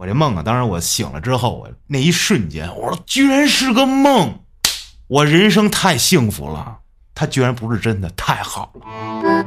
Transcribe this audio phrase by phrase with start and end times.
[0.00, 4.34] 我这梦啊，当然我醒了之后，我那一瞬间，我说居然是个梦，
[5.08, 6.78] 我人生太幸福了，
[7.14, 9.44] 它居然不是真的，太好了。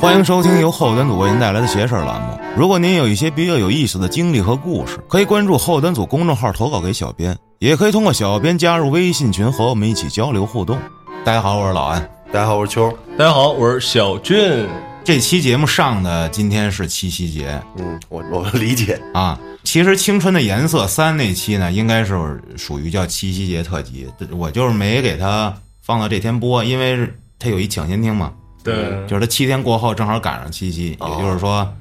[0.00, 2.36] 欢迎收听由后端组为您带来的“邪事儿”栏目。
[2.56, 10.76] 如果您有一些比较有意思的经历和故事，可以关注后端组公众号投稿给小编，也可以通过小编加入微信群和我们一起交流互动。
[11.24, 12.00] 大家好，我是老安。
[12.32, 12.92] 大家好，我是秋。
[13.16, 14.68] 大家好，我是小俊。
[15.04, 19.00] 这期节目上的今天是七夕节嗯，我 我理解。
[19.12, 19.38] 啊。
[19.64, 28.32] 其实《青春的颜色三》那期呢，应该是属于叫七夕节特辑，我就是没给它放到这天播，因为是它有一抢先听嘛，
[28.62, 31.72] 对，就是它七天过后正好赶上七夕，也就是说，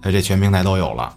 [0.00, 1.14] 它这全平台都有了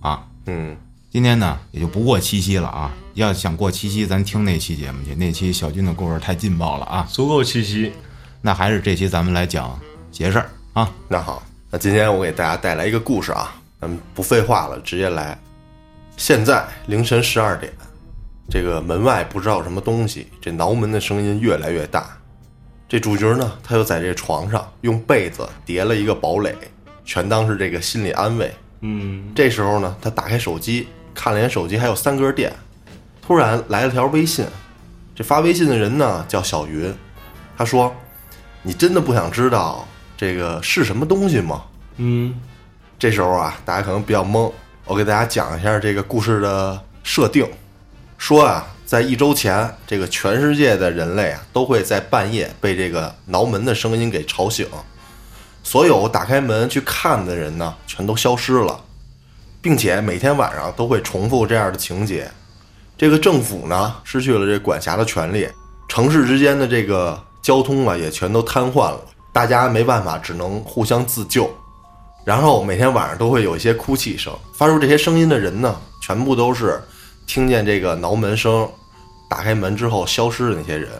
[0.00, 0.22] 啊。
[0.46, 0.76] 嗯，
[1.10, 2.92] 今天呢，也就不过七夕了啊。
[3.14, 7.06] 要想过七夕，咱听那期节目去，那期小军的故事太劲爆了啊。
[7.10, 7.92] 足够七夕。
[8.40, 9.78] 那还是这期咱们来讲
[10.12, 10.88] 邪事儿啊。
[11.08, 15.36] 那好，那今天我给大家带来一个故事啊，咱们不废话了，直接来。
[16.16, 17.72] 现在凌晨十二点，
[18.48, 22.06] 这个门外不知道什么东西，这挠门的声音越来越大。
[22.88, 26.54] 这主角呢，他就在这床上用被子叠了一个堡垒，
[27.04, 28.54] 全当是这个心理安慰。
[28.80, 32.52] 嗯，这时候呢，他打开手机，看了一眼手机还有三格电，
[33.20, 34.46] 突然来了条微信。
[35.14, 36.94] 这发微信的人呢叫小云，
[37.56, 37.92] 他说
[38.62, 39.86] ：“你真的不想知道
[40.18, 41.62] 这个是什么东西吗？”
[41.96, 42.38] 嗯，
[42.98, 44.52] 这时候啊，大家可能比较懵，
[44.84, 47.46] 我给大家讲一下这个故事的设定。
[48.18, 54.66] 说啊，在一周前，这个全世界的人类啊，都会在半夜被这个挠门的声音给吵醒，
[55.62, 58.80] 所有打开门去看的人呢，全都消失了，
[59.62, 62.28] 并且每天晚上都会重复这样的情节。
[62.96, 65.48] 这个政府呢，失去了这管辖的权利，
[65.88, 69.00] 城市之间的这个交通啊，也全都瘫痪了，
[69.32, 71.50] 大家没办法，只能互相自救。
[72.24, 76.82] 然后每天晚上都会有一些哭泣声，发出这些声音的人呢，全部都是
[77.26, 78.68] 听见这个挠门声，
[79.30, 80.90] 打开门之后消失的那些人。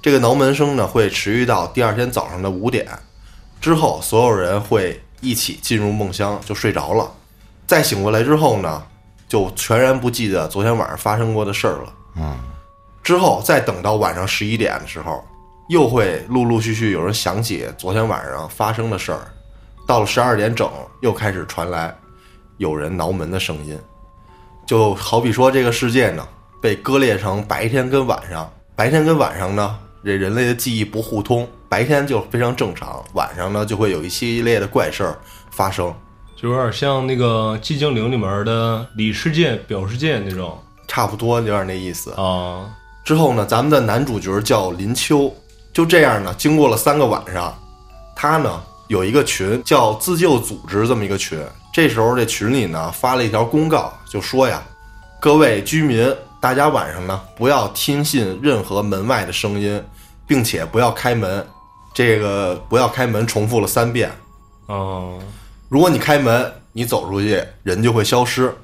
[0.00, 2.86] 这个挠门声呢，会持续到第二天早上的五点，
[3.60, 7.10] 之后所有人会一起进入梦乡，就睡着了。
[7.66, 8.82] 再醒过来之后呢，
[9.28, 11.94] 就全然不记得昨天晚上发生过的事儿了。
[12.16, 12.36] 嗯，
[13.02, 15.24] 之后再等到晚上十一点的时候，
[15.68, 19.20] 又会陆陆续续有人想起昨天晚上发生的事儿。
[19.86, 21.94] 到了十二点整，又开始传来
[22.58, 23.78] 有人挠门的声音，
[24.64, 26.26] 就好比说这个世界呢
[26.60, 35.18] 被割裂成白天跟晚上，白天跟晚上呢，这人类的记忆不互通，白天就非常正常，晚上呢就会有一系列的怪事儿
[35.50, 35.92] 发生，
[36.36, 40.56] 就有点像那个寂静岭里面的里世界、表世界那种
[40.86, 42.12] 差不多有点那意思。
[42.12, 42.72] 啊。
[43.04, 45.34] 之后呢，咱们的男主角叫林秋，
[45.72, 47.56] 就这样呢，经过了三个晚上，
[48.14, 51.38] 他呢有一个群叫自救组织这么一个群。
[51.72, 54.62] 这时候这群里呢发了一条公告，就说呀，
[55.18, 59.82] 各位居民，大家晚上呢不要听信任何门外的声音，
[60.26, 61.46] 并且不要开门。
[61.94, 64.10] 这个不要开门，重复了三遍。
[64.66, 65.18] 哦，
[65.68, 68.54] 如果你开门，你走出去，人就会消失。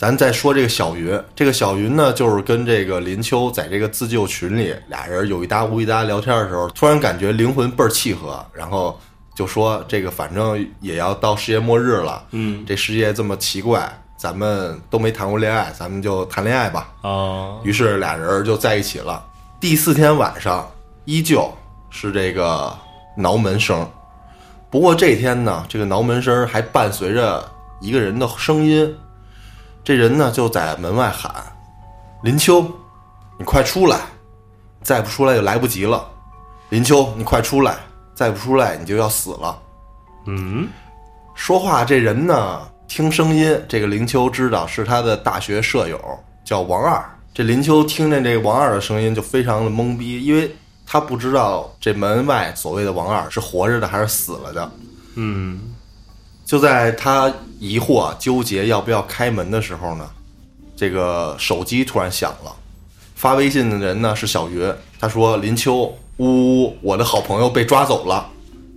[0.00, 8.98] 咱再说这个小云，这个小云呢，就是跟这个林秋在这个自救群里，俩人有一搭无一搭聊天的时候，突然感觉灵魂倍儿契合，然后
[9.34, 16.88] 就说这个反正也要到世界末日了，嗯这世界这么奇怪，咱们都没谈过恋爱，咱们就谈恋爱吧。
[17.02, 19.22] 啊，于是俩人就在一起了。
[19.60, 20.66] 第四天晚上，
[21.04, 21.52] 依旧
[21.90, 22.74] 是这个
[23.18, 23.86] 挠门声，
[24.70, 27.46] 不过这天呢，这个挠门声还伴随着
[27.82, 28.90] 一个人的声音。
[29.82, 31.32] 这人呢就在门外喊
[32.22, 32.64] ：“林秋，
[33.38, 34.00] 你快出来！
[34.82, 36.06] 再不出来就来不及了。
[36.68, 37.76] 林秋，你快出来！
[38.14, 39.58] 再不出来你就要死了。”
[40.26, 40.68] 嗯，
[41.34, 45.98] 说话这人呢，听声音，这个林秋知道是他的大学舍友，
[46.44, 47.02] 叫王二。
[47.32, 50.54] 这林秋听见这个王二的声音就非常的懵逼，因为
[50.86, 54.70] 他不知道这门外所谓的王二是活着的还是死了的。
[55.14, 55.74] 嗯，
[56.50, 60.10] 就在他疑惑纠结要不要开门的时候呢，
[60.74, 62.52] 这个手机突然响了，
[63.14, 68.28] 发微信的人呢是小云，他说：“林秋，呜呜，我的好朋友被抓走了，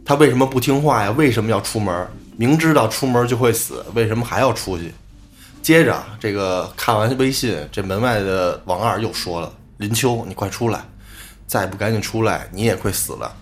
[0.06, 1.10] 他为什么不听话呀？
[1.18, 2.08] 为什么要出门？
[2.38, 4.94] 明知道出门就会死，为什么还要出去？”
[5.64, 10.86] 接着，这个看完微信，这门外的王二又说了：“林秋，你快出来，
[11.48, 13.36] 再不赶紧出来，你也会死了。”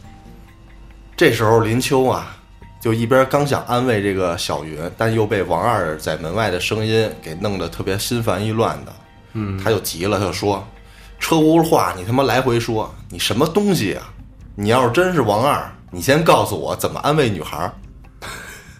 [1.17, 2.37] 这时候，林秋啊，
[2.81, 8.91] 就一边刚想安慰这个小云，但又被王二在门外的声音给弄得特别心烦意乱的。
[9.33, 10.67] 嗯，他就急了，他就说
[11.19, 14.11] ：“车轱辘话你他妈来回说，你什么东西啊？
[14.55, 17.71] 你要是真是王二，你先告诉我怎么安慰女孩儿。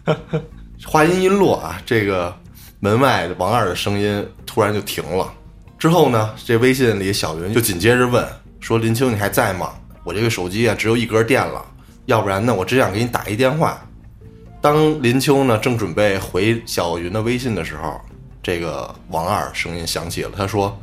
[0.83, 2.36] ”话音一落啊，这个
[2.80, 5.31] 门外王二的声音突然就停了。
[5.77, 8.27] 之后呢，这微信里小云就紧接着问
[8.59, 9.74] 说：“林青，你还在吗？
[10.04, 11.63] 我这个手机啊只有一格电了，
[12.07, 13.80] 要不然呢，我只想给你打一电话。”
[14.62, 18.00] 当林秋呢正准备回小云的微信的时候，
[18.44, 20.80] 这个王二声音响起了，他说：“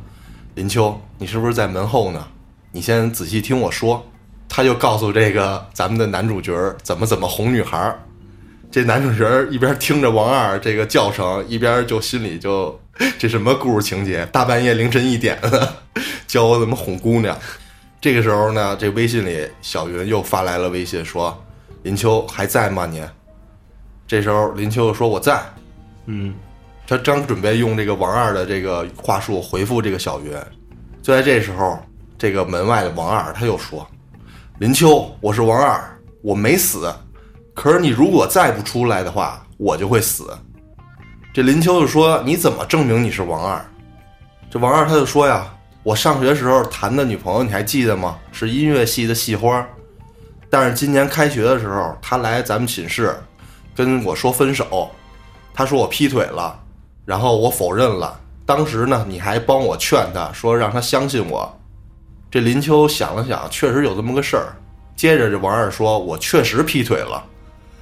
[0.55, 2.27] 林秋，你是不是在门后呢？
[2.73, 4.05] 你先仔细听我说。”
[4.51, 7.97] 他就告诉这个咱们的男主角怎么怎么哄女孩儿。
[8.69, 12.77] 这男主角一边听着王二这个叫声，一边就心里就
[13.17, 14.25] 这什么故事情节？
[14.25, 15.73] 大半夜凌晨一点的，
[16.27, 17.37] 教我怎么哄姑娘。
[18.01, 21.41] 这个时候呢，这微信里小云又发来了微信说
[21.83, 22.85] ：“林秋还在吗？
[22.85, 23.01] 你？”
[24.09, 25.39] 这时候林秋说：“我在。”
[26.07, 26.33] 嗯，
[26.87, 30.31] 他刚准备用这个王二的这个话术回复这个小云，
[31.03, 31.79] 就在这时候，
[32.17, 33.87] 这个门外的王二他又说
[34.57, 35.79] ：“林秋，我是王二，
[36.23, 36.91] 我没死。
[37.53, 40.35] 可是你如果再不出来的话，我就会死。”
[41.31, 43.63] 这林秋就说：“你怎么证明你是王二？”
[44.49, 45.45] 这王二他就说呀
[45.83, 48.17] ：“我上学时候谈的女朋友你还记得吗？
[48.31, 49.63] 是音乐系的系花。
[50.49, 53.15] 但是今年开学的时候，她来咱们寝室
[53.85, 54.89] 跟我说分手。”
[55.55, 56.59] 他说我劈腿了，
[57.05, 58.19] 然后我否认了。
[58.45, 61.49] 当时呢，你还帮我劝他说让他相信我。
[62.29, 64.55] 这林秋想了想，确实有这么个事儿。
[64.95, 67.23] 接着这王二说：“我确实劈腿了。”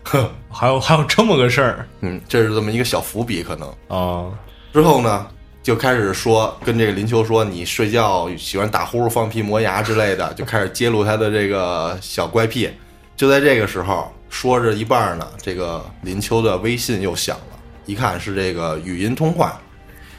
[0.06, 4.32] 哼，还有还有这么个事儿嗯，这是这么一个小伏笔，可能啊？
[4.72, 5.28] 之后呢，
[5.62, 12.70] 就开始说跟这个林秋说你睡觉喜欢打呼噜、放屁、磨牙之类的，就开始揭露他的这个小怪癖。
[13.16, 17.60] 就在这个时候，说着一半呢，这个林秋的微信又响了。
[17.86, 19.60] 一看是这个语音通话，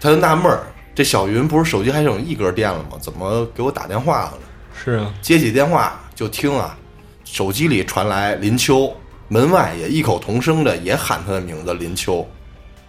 [0.01, 0.63] 他就纳闷儿：
[0.95, 2.99] 这小云不是手机还剩一格电了吗？
[3.01, 4.47] 怎么给我打电话了呢？
[4.75, 6.77] 是啊，接起电话就听啊，
[7.25, 8.95] 手机里传来林秋，
[9.29, 12.27] 门外也异口同声的也喊他的名字林秋，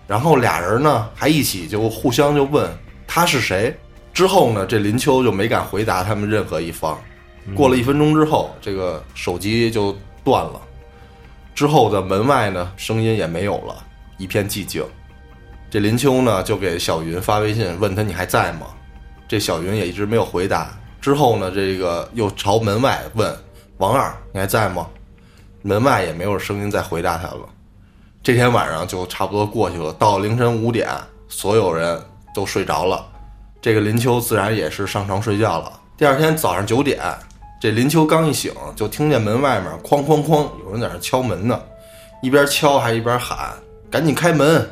[0.07, 2.71] 然后俩人呢还一起就互相就问
[3.05, 3.77] 他是谁。
[4.13, 6.97] 之后呢，这林秋就没敢回答他们任何一方。
[7.55, 10.61] 过了一分钟之后，这个手机就断了，
[11.59, 13.75] 之后的门外呢声音也没有了。
[14.17, 14.81] 一片寂静，
[15.69, 18.67] 这林秋呢就给小云发微信问他你还在吗？
[19.27, 20.73] 这小云也一直没有回答。
[21.01, 23.37] 之后呢，这个又朝门外问
[23.75, 24.87] 王二你还在吗？
[25.61, 27.41] 门外也没有声音再回答他了。
[28.23, 30.87] 这天晚上就差不多过去了，到凌晨五点，
[31.27, 32.01] 所有人
[32.33, 33.05] 都睡着了，
[33.61, 35.77] 这个林秋自然也是上床睡觉了。
[35.97, 37.03] 第二天早上九点，
[37.59, 41.61] 这林秋刚一醒，就听见门外面哐哐哐有人在那敲门呢，
[42.21, 43.53] 一边敲还一边喊。
[43.91, 44.69] 赶紧开门！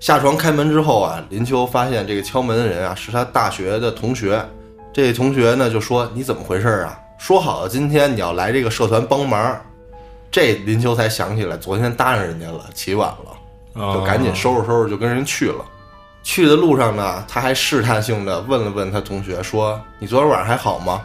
[0.00, 4.44] 下床开门之后啊，林秋发现这个敲门的人啊是他大学的同学。
[4.92, 6.98] 这同学呢就说：“你怎么回事啊？
[7.16, 9.56] 说好了今天你要来这个社团帮忙。”
[10.32, 15.64] 这林秋才想起来，昨天答应人家了，起晚了，就赶紧收拾收拾就跟人去了。
[16.24, 21.02] 去的路上呢，他还试探性的问了问他同学说：“你昨天晚上还好吗？”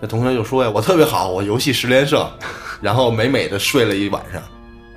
[0.00, 2.24] 那同学就说：“呀，我特别好，我游戏十连胜，
[2.80, 4.40] 然后美美的睡了一晚上。”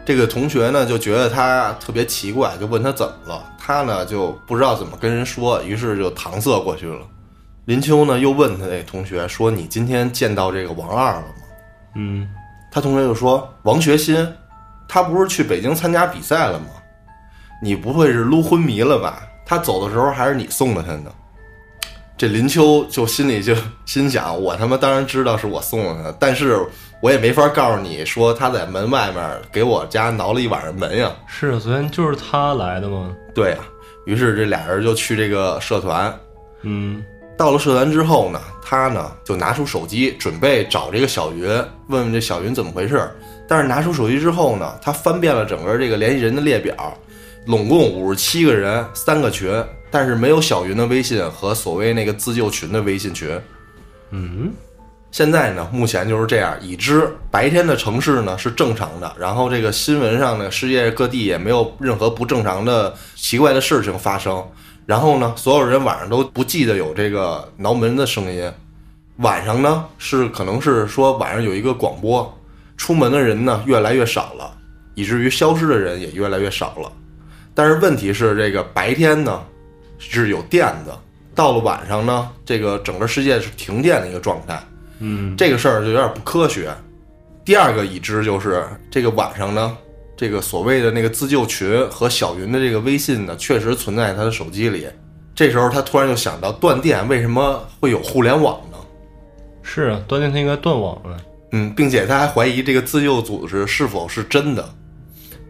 [0.06, 3.44] 这个同学呢就觉得他特别奇怪，就问他怎么了。
[3.57, 7.00] 他呢就不知道怎么跟人说，于是就搪塞过去了。
[7.65, 11.44] 林秋呢又问他那同学说：“你今天见到这个王二了吗？”
[11.95, 12.27] 嗯，
[12.71, 14.27] 他同学就说：“王学新，
[14.88, 16.65] 他不是去北京参加比赛了吗？
[17.62, 19.21] 你不会是撸昏迷了吧？
[19.45, 21.12] 他走的时候还是你送的他呢？”
[22.22, 23.56] 这林秋就心里就
[23.88, 26.63] 心想：“我他妈当然知道是我送的他，但是。”
[27.01, 31.12] 我也没法告诉你说他在门外面给我家挠了一晚上门呀。
[31.25, 33.12] 是啊，昨天就是他来的吗？
[33.34, 33.58] 对呀。
[34.06, 36.16] 于是这俩人就去这个社团。
[36.62, 37.04] 嗯。
[37.36, 41.48] 到了社团之后呢，他呢就拿出手机准备找这个小云，
[41.88, 43.10] 问问这小云怎么回事。
[43.48, 46.96] 但是拿出手机之后呢，他翻遍了整个这个联系人的列表，
[47.45, 49.51] 拢共五十七个人，三个群，
[49.89, 53.39] 但是没有小云的微信和所谓那个自救群的微信群。
[54.12, 54.51] 嗯。
[55.12, 56.57] 现在呢，目前就是这样。
[56.62, 64.41] 已知白天的城市呢是正常的，然后这个新闻上呢，世界各地也没有任何不正常的、奇怪的事情发生。
[64.86, 68.50] 然后呢，所有人晚上都不记得有这个挠门的声音。
[69.17, 72.33] 晚上呢，是可能是说晚上有一个广播，
[72.77, 74.50] 出门的人呢越来越少了，
[74.95, 76.89] 以至于消失的人也越来越少了。
[77.53, 79.41] 但是问题是，这个白天呢
[79.98, 80.98] 是有电的，
[81.36, 84.62] 到了晚上呢，这个整个世界是停电的一个状态。
[85.00, 86.72] 嗯，这个事儿就有点不科学。
[87.43, 89.75] 第二个已知就是这个晚上呢，
[90.15, 94.88] 这个所谓的那个自救群和小云的这个微信呢，确实存在他的手机里。
[95.34, 98.77] 这时候他突然就想到，断电为什么会有互联网呢？
[99.63, 101.17] 是啊，断电他应该断网了。
[101.51, 104.70] 嗯，并且他还怀疑这个自救组织是否是真的。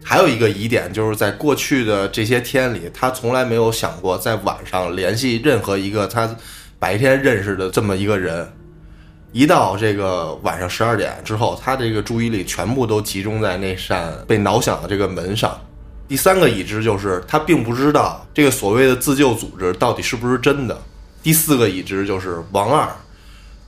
[0.04, 6.36] 还有一个疑点，就是在过去的这些天里，他从来没有想过在晚上联系任何一个他
[6.78, 8.46] 白天认识的这么一个人。
[9.32, 15.58] 一到这个晚上十二点之后，他这个注意力全部都集中在那扇被挠响的这个门上。
[16.06, 20.78] 第三个已知就是他并不知道这个所谓的自救组织到底是不是真的。
[21.22, 22.86] 第四个已知就是王二，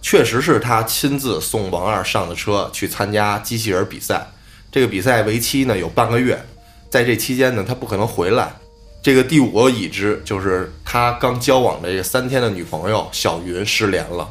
[0.02, 4.26] 确实是他亲自送王二上的车去参加机器人比赛。
[4.74, 6.36] 这个比赛为期呢有半个月，
[6.90, 8.52] 在这期间呢他不可能回来。
[9.00, 14.28] 这个第五个已知就是他刚交往的这三天的女朋友小云失联了。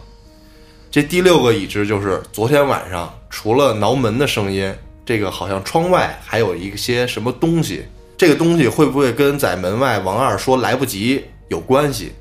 [0.91, 7.85] 这第六个已知就是昨天晚上除了挠门的声音，这个好像窗外还有一些什么东西。
[8.17, 12.11] 这个东西会不会跟在门外王二说来不及有关系？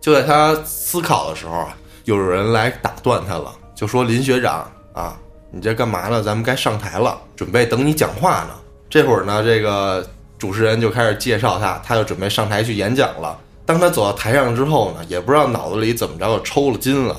[0.00, 5.16] 就在他思考的时候啊，有人来打断他了，就说：“林学长啊，
[5.50, 6.22] 你这干嘛呢？
[6.22, 8.50] 咱们该上台了，准备等你讲话呢。”
[8.90, 10.06] 这会儿呢，这个
[10.38, 13.38] 主持人就开始介绍他，他就准备上台去演讲了。
[13.66, 17.16] 当他走到台上之后呢，也不知道脑子里怎么着就抽了筋了。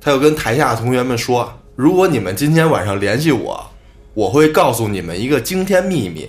[0.00, 3.64] 他又跟台下同学们说：“如果你们今天晚上联系我，
[4.14, 6.28] 我会告诉你们一个惊天秘密。”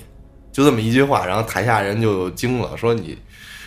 [0.54, 3.18] 就这么一句话，然后台下人就惊了，说：“你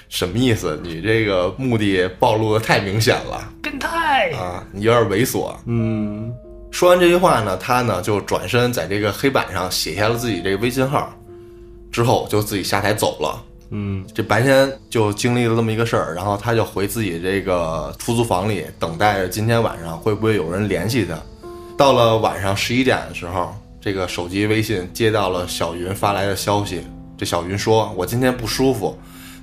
[0.08, 0.78] 什么意思？
[0.84, 4.62] 你这个目的暴露的太明显了，变态啊！
[4.70, 6.32] 你有点猥琐。”嗯，
[6.70, 11.10] 说完这句话呢，他呢就转身在这个黑板上写下了自己这个微信号，
[11.90, 13.42] 之后就自己下台走了。
[13.70, 21.18] 嗯，这白天就经历了这么一个事儿，然后他就回自己这个出租房里，等待着今天晚上会不会有人联系他。
[21.76, 26.84] 到了晚上十一点的时候，这个手机微信接到了小云发来的消息。
[27.18, 28.96] 这小云说：“我今天不舒服，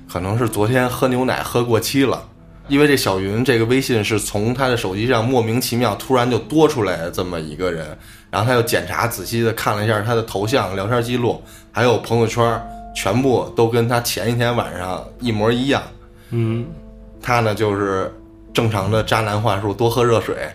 [0.08, 2.26] 可能是昨天喝牛奶喝过期了。”
[2.68, 7.86] 因为这小云这个微信是从他的手机上莫名其妙突然就多出来这么一个人，
[8.30, 11.42] 然后他又检查仔细的看了一下他的头像、聊天记录，
[11.72, 12.60] 还有朋友圈。
[12.96, 15.82] 全部都跟他前一天晚上一模一样，
[16.30, 16.64] 嗯，
[17.20, 18.08] 他呢就是
[18.52, 20.48] 正常的渣男话术，多喝热水，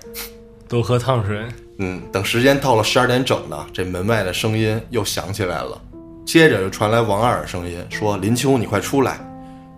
[0.69, 1.43] 多喝烫水。
[1.79, 5.81] 嗯，等时间到了十二点整呢，这门外的声音又响起来了，
[6.25, 9.19] 接着就传来王二的声音，说：“林秋，你快出来，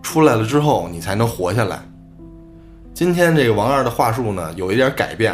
[0.03, 1.83] 出来了之后你才能活下来。”
[3.01, 5.34] 今天这个王二的话术呢有一点改变，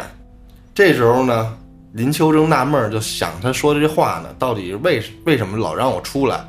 [0.74, 1.54] 这时候呢，
[1.92, 6.42] 林秋正纳闷，就想他说的这话呢，到底为为什么老让我出来？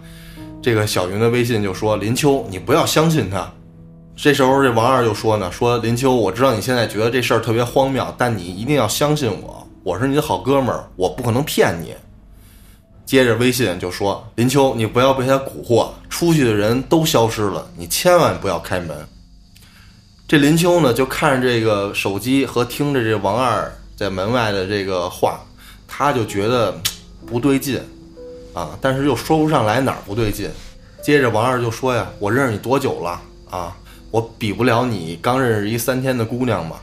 [0.62, 3.52] 这个小云的微信就说：“林秋，你不要相信他。”
[4.16, 11.94] 这时候这王二就说呢：“说林秋，我知道你现在觉得这事儿特别荒谬，但你一定要相信我，我是你的好哥们儿，我不可能骗你。”
[13.06, 18.96] 接着微信就说：“林秋，你不要被他蛊惑，出去的人都消失了，你千万不要开门。”
[20.30, 25.40] 这林秋呢，就看着这个手机和听着这王二在门外的这个话，
[25.88, 26.72] 他就觉得
[27.26, 27.82] 不对劲。
[28.54, 30.48] 啊，但是又说不上来哪儿不对劲。
[31.02, 33.20] 接着王二就说呀：“我认识你多久了
[33.50, 33.76] 啊？
[34.12, 36.76] 我比不了你刚认识一三天的姑娘嘛。”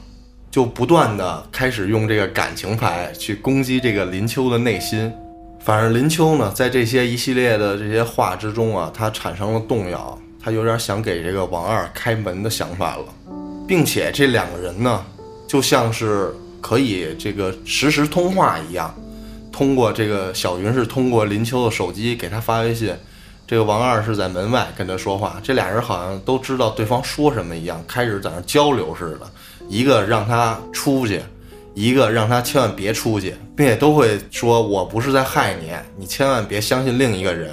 [0.50, 5.12] 就不断的开始用这个感情牌去攻击这个林秋的内心。
[5.60, 13.04] 反正林秋呢，在这些一系列的这些话之中啊，他产生了动摇，他有点想给这个王二开门的想法了，
[13.66, 15.04] 并且这两个人呢，
[15.46, 18.94] 就像是可以这个实时通话一样。
[19.50, 22.94] 通过这个小云是通过林秋的手机给他发微信，
[23.46, 29.26] 这个王二是在门外跟他说话，这俩人好像都知道对方说什么一样，开始在那交流似的。
[29.68, 31.22] 一个让他出去，
[31.74, 37.50] 一个让他千万别出去，并且都会说：“我不是在害你，你千万别相信另一个人。”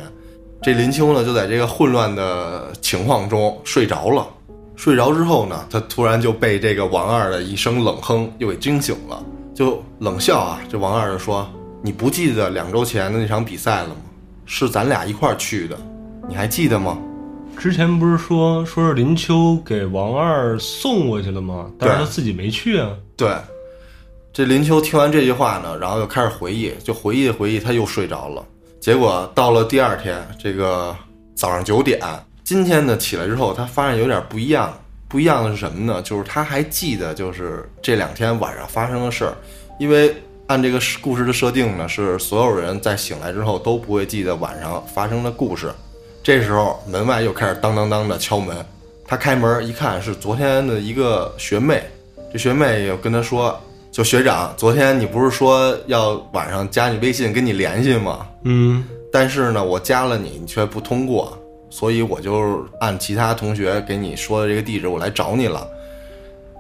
[0.62, 4.28] 这林秋呢，就在这个混乱的情况中睡着了。
[4.76, 11.48] 睡着之后呢，他突然就被这个王二的一声冷哼又给惊醒了，就冷笑啊，这王二就说。
[11.86, 13.96] 你不记得两周前的那场比赛了吗？
[14.46, 15.78] 是咱俩一块儿去的，
[16.30, 16.98] 你还记得吗？
[17.58, 21.70] 之前不是说说是林秋给王二送过去了吗？
[21.78, 22.90] 但是他自己没去啊。
[23.18, 23.36] 对，
[24.32, 28.42] 这林秋听完这句话呢，然后又开始回忆，就回忆回忆，他又睡着了。
[28.80, 30.96] 结果到了第二天，这个
[31.36, 32.00] 早上九点，
[32.54, 34.72] 今天呢起来之后，他发现有点不一样。
[35.08, 36.00] 不一样的是什么呢？
[36.04, 39.34] 就是他还记得，就是这两天晚上发生的事儿，
[39.80, 40.16] 因为。
[40.48, 45.72] 按这个故事的设定呢，是所有人在醒来之后都不会记得晚上发生的故事。
[46.22, 48.54] 这时候门外又开始当当当的敲门，
[49.08, 51.82] 他开门一看是昨天的一个学妹，
[52.32, 53.58] 这学妹又跟他说
[53.90, 58.28] ：“就学长，昨天你不是说要晚上加你微信跟你联系吗？
[58.44, 58.84] 嗯，
[59.14, 61.36] 但是呢，我加了你，你却不通过，
[61.74, 65.68] 所以我就按其他同学给你说的这个地址，我来找你了。”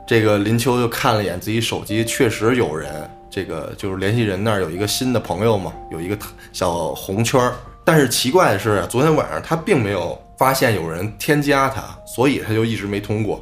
[0.08, 3.08] 这个林秋就看了一眼自己手机，确实有人。
[3.29, 6.17] 这个就是联系人那儿有一个新的朋友嘛，有一个
[6.51, 7.53] 小红圈儿，
[7.86, 13.41] 但是奇怪的是，昨天晚上他并没有发现有人添加他，所以他就一直没通过。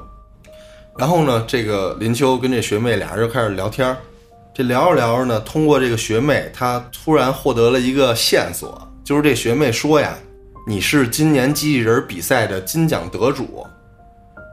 [0.97, 3.97] 然后呢，这个林秋跟这学妹俩人就开始聊天儿，
[4.53, 10.17] 这聊着聊着呢，通过这个学妹，她突然获得了一个线索，就是这学妹说呀，
[10.67, 13.65] 你是今年机器人比赛的金奖得主。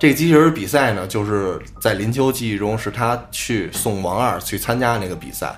[0.00, 5.54] 这机器人比赛呢，就是在林秋记忆中是他去送王二去参加那个比赛，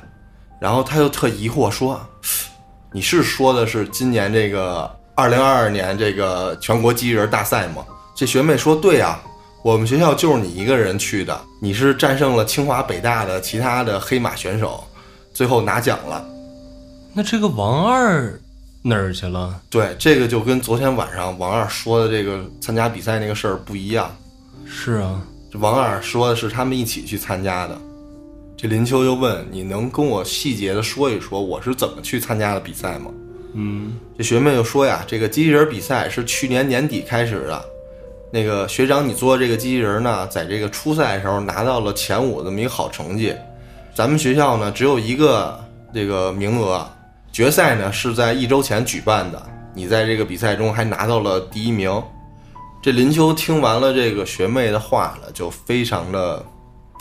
[0.58, 2.00] 然后他就特疑惑说
[2.90, 7.84] ：“你是说的是今年这个二零二二年这个全国机器人大赛吗？”
[8.16, 9.22] 这学妹说：“对啊，
[9.62, 14.82] 我们学校就是你一个人去的，你是战胜了清华北大的其他的黑马选手，
[15.34, 16.26] 最后拿奖了。”
[17.12, 18.40] 那这个王二
[18.82, 19.60] 哪儿去了？
[19.68, 24.14] 对，这个就跟昨天晚上王二说的这个参加比赛那个事儿不一样。
[24.64, 25.20] 是啊，
[25.52, 27.78] 这王二说的是他们一起去参加的。
[28.56, 33.10] 这林秋就问：“你能跟我细节的说一说我是怎么去参加的比赛吗？”
[33.52, 37.64] 嗯，这学妹就说呀：“这个机器人比赛是去年年底开始的。
[38.32, 43.34] 那个学长，你做这个机器人呢，在这个初赛的时候拿到了前五这么一个好成绩。
[43.92, 45.58] 咱们学校呢只有一个
[45.92, 46.88] 这个名额，
[47.40, 49.42] 决赛呢是在一周前举办的。
[49.72, 51.90] 你在这个比赛中还拿到了第一名。”
[52.82, 56.44] 这林秋听完了这个学妹的话了，就非常的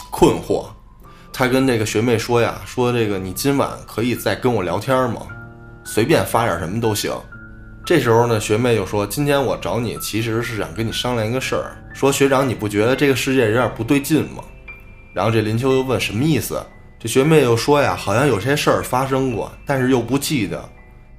[0.10, 0.68] 困惑。
[1.34, 5.28] 他跟这个学妹说呀：“说这个你今晚可以再跟我聊天吗？
[5.84, 7.12] 随便发点什么都行。”
[7.86, 11.76] 这时候呢，学妹就说：“今天我找你其实是想跟你商量一个事儿。
[11.94, 14.42] 说学长，你不觉得这个世界有点不对劲吗？”
[15.14, 16.64] 然后这林秋又问：“什么意思？”
[17.00, 20.62] 这学妹又说呀：“好像有些事儿发生过，但是又不记得，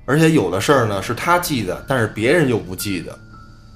[0.05, 3.19] 而且有的事儿呢是他记得，但是别人又不记得。”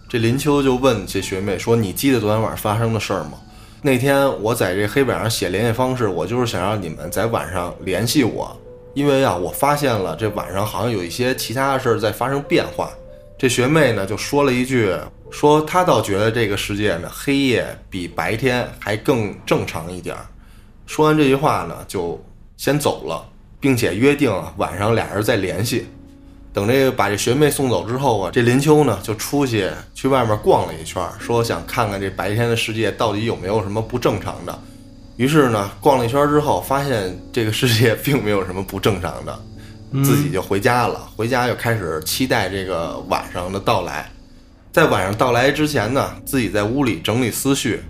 [0.06, 3.38] 这林秋就问这学妹说：“你记得昨天晚上发生的事儿吗？
[3.80, 8.54] 那天我在这黑板上写联系方式，我就是想让你们在晚上联系我，
[8.92, 12.90] 因为啊，我发现了这晚上好像有一些其他的事儿在发生变化。”
[13.38, 14.94] 这学妹呢就说了一句
[15.32, 20.26] ：“说她倒觉得这个世界呢，黑夜比白天还更正常一点儿。”
[20.86, 22.22] 说完这句话呢，就
[22.56, 23.24] 先走了，
[23.60, 25.86] 并且约定晚上俩人再联系。
[26.52, 34.56] 等这个把这学妹送走之后啊，这林秋呢就出去去外面逛了一圈，说想看看这白天的世界到底有没有什么不正常的。
[35.16, 39.40] 于是呢，逛了一圈之后，发现这个世界并没有什么不正常的，
[40.04, 41.08] 自己就回家了。
[41.16, 44.08] 回家就开始期待这个晚上的到来。
[44.72, 47.80] 在晚上到来之前呢，自己在屋里整理思绪，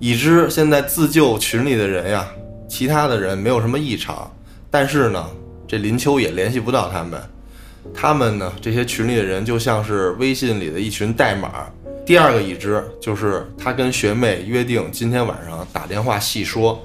[0.00, 2.26] 已知现在自救群里的人呀，
[2.66, 4.28] 其他的人没有什么异常，
[4.70, 5.28] 但是呢，
[5.68, 7.20] 这林秋也联系不到他们。
[7.94, 8.52] 他们呢？
[8.60, 11.66] 这些群里的人就像是微信里的一群代码。
[12.06, 16.82] 第二个已知就是他跟学妹约定今天晚上打电话细说。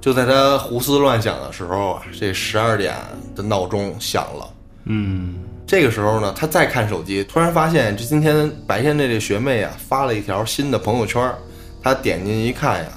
[0.00, 2.94] 就在他胡思乱想的时候啊，这十二点
[3.36, 4.54] 的闹钟响了。
[4.84, 5.34] 嗯，
[5.66, 11.32] 这个时候呢，他再看手机，突然发现这今天白天这这学妹啊发了一条新的朋友圈。
[11.82, 12.90] 他点进一看呀，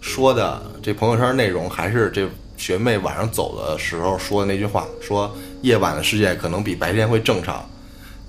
[0.00, 5.34] 说的这朋友圈内容还是这学妹晚上走的时候说的那句话，说。
[5.62, 7.66] 夜晚的世界可能比白天会正常，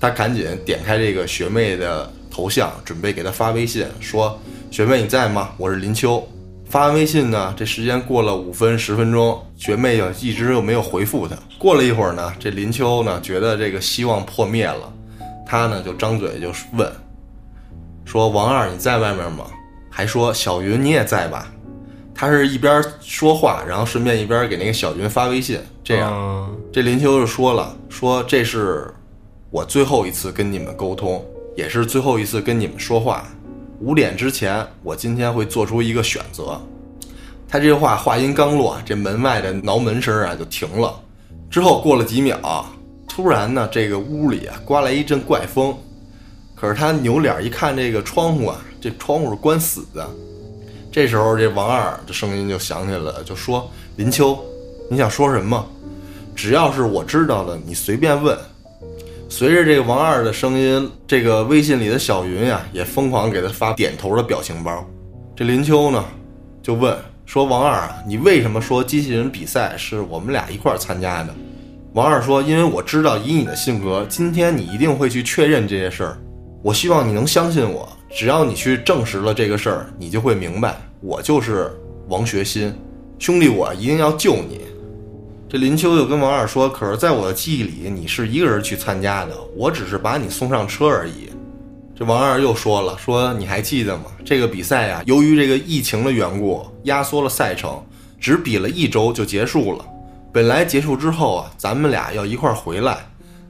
[0.00, 4.40] 他赶紧点开这个学妹的头像，准备给她发微信，说
[4.72, 5.50] ：“学妹你在吗？
[5.58, 6.26] 我是林秋。”
[6.64, 11.36] 发完微信呢，这时间过了五分十分钟，学妹又一直又没有回复他。
[11.58, 14.90] 过了一会儿呢，这林秋呢觉得这个希望破灭了，
[15.46, 16.90] 他呢就张嘴就问
[18.06, 19.44] ：“说王二你在外面吗？”
[19.96, 21.50] 还说：“小云你也在吧？”
[22.14, 25.58] 他是一边说话，然后顺便一边给那个小云发微信。
[25.82, 28.92] 这样，这林秋就说了：“说这是
[29.48, 31.24] 我最后一次跟你们沟通，
[31.56, 33.24] 也是最后一次跟你们说话。
[33.80, 36.60] 五点之前，我今天会做出一个选择。”
[37.48, 40.94] 他这话话音刚落，这门外的挠门声啊就停了。
[41.48, 42.66] 之后过了几秒，
[43.08, 45.74] 突然呢，这个屋里啊刮来一阵怪风。
[46.54, 50.08] 可是他扭脸一看，这个窗户啊，这窗户是关死的。
[50.92, 54.38] 这时候，这王二的声音就响起来了，就说：“林秋，
[54.88, 55.66] 你想说什么？
[56.36, 58.38] 只要是我知道的，你随便问。”
[59.28, 64.86] 随着这个王二的声音，这个微信里的小云呀，也疯狂给他发点头的表情包。
[65.34, 66.04] 这林秋呢，
[66.62, 71.34] 就问说：“王二啊，你为什么说机器人比赛是我们俩一块参加的？”
[71.92, 76.18] 王二说：“因为我知道以你的性格，今天你一定会去确认这些事儿。
[76.62, 81.70] 我希望你能相信我。”只要你去证实了这个事儿，你就会明白，我就是
[82.08, 82.74] 王学新，
[83.18, 84.60] 兄弟，我一定要救你。
[85.48, 91.30] 这林秋就跟王二说：“可是，在我的记忆里，你是一个人去参加的，我只是把你送上车而已。”
[91.94, 94.04] 这王二又说了：“说你还记得吗？
[94.24, 97.80] 这个比赛呀，由于这个疫情的缘故，压缩了赛程，
[98.18, 99.84] 只比了一周就结束了。
[100.32, 102.98] 本来结束之后啊，咱们俩要一块儿回来，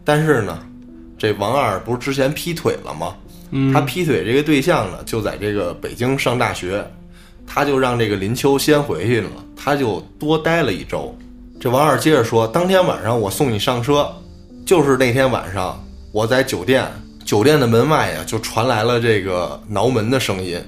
[0.04, 0.58] 但是呢，
[1.18, 3.16] 这王二不是之前劈腿了吗？
[3.72, 6.84] 他劈腿这个对象呢，就在这个北京上大学，
[7.46, 11.16] 他就让这个林秋先回去了，他就多待了一周。
[11.60, 14.08] 这王二接着说，当天晚上我送你上车，
[14.66, 15.82] 就是那天晚上
[16.12, 16.86] 我在酒店，
[17.24, 20.60] 酒店的门外呀就传来了这个挠门的声音。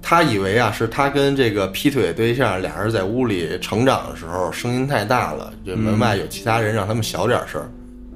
[0.00, 7.60] 他以为啊是他跟这个劈腿对象俩人在屋里成长的时候声音太大了，这门外有其他人让他们小点声。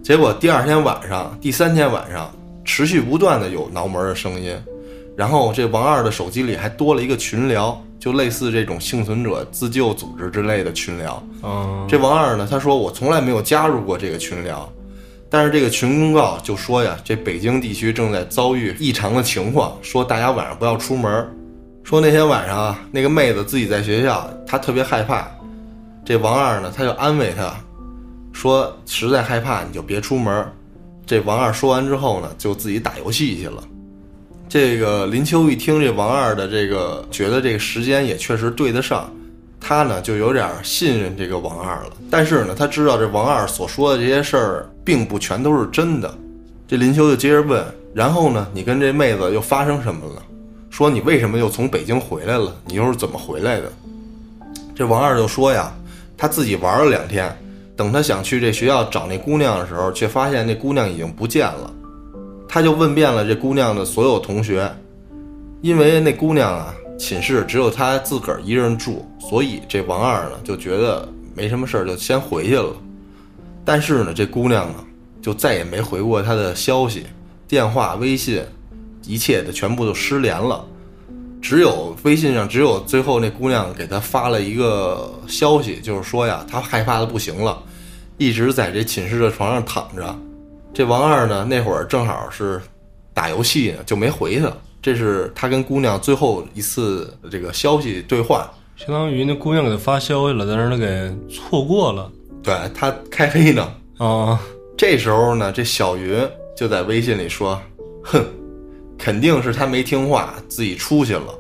[0.03, 2.33] 结果第二天晚上、第三天晚上
[2.65, 4.57] 持续不断的有挠门的声音，
[5.17, 11.23] 然后这王二的手机里还多了一个群聊，就类似这种幸存者自救组织之类的群聊。
[11.43, 14.71] 嗯，这王二呢，他说我从来没有加入过这个群聊，
[15.29, 21.29] 但是这个群公告就说呀，这北京地区正在遭遇异常的情况，说大家晚上不要出门。
[21.85, 25.29] 说那天晚上啊，那个妹子自己在学校，她特别害怕。
[26.05, 27.53] 这王二呢，他就安慰她，
[28.33, 30.47] 说实在害怕你就别出门。
[31.13, 33.63] 这王二说完之后呢，就自己打游戏去了。
[34.49, 39.13] 这个林秋一听这王二的这个，觉得这个时间也确实对得上，
[39.61, 41.91] 他呢就有点信任这个王二了。
[42.11, 46.17] 但是呢，他知道这王二所说的这些事儿并不全都是真的。
[46.67, 50.23] 这林秋就接着问：“然后呢，你跟这妹子又发生什么了？
[50.71, 52.57] 说你为什么又从北京回来了？
[52.65, 53.71] 你又是怎么回来的？”
[54.75, 55.75] 这王二就说呀，
[56.17, 57.31] 他自己玩了两天，
[57.77, 61.73] 等他想去这学校找那姑娘的时候，却发现那姑娘已经不见了。
[62.49, 64.71] 他就问遍了这姑娘的所有同学，
[65.63, 72.75] 因为那姑娘啊，寝室只有她自个儿一人住，所以这王二呢就觉得没什么事儿，就先回去了。
[73.65, 74.85] 但是呢，这姑娘呢
[75.23, 77.07] 就再也没回过他的消息，
[77.49, 78.43] 电话、微信，
[79.07, 80.63] 一切的全部都失联了。
[81.43, 87.61] 只有微信上，只有最后那姑娘给他发了一个消息，就是说呀，她害怕的不行了，
[88.17, 90.17] 一直在这寝室的床上躺着。
[90.73, 92.63] 这王二呢，那会儿正好是
[93.13, 94.51] 打游戏呢，就没回他。
[94.81, 98.41] 这是他跟姑娘最后一次这个消息兑换。
[98.77, 102.11] 相当于那姑娘给他发消息了，但是他给错过了
[102.43, 103.69] 对他开黑呢。
[103.99, 104.41] 啊。
[104.79, 106.19] 这时候呢，这小云
[106.57, 107.61] 就在微信里说
[108.03, 108.25] ：“哼，
[109.03, 111.35] 肯定是他没听话，自己出去了。”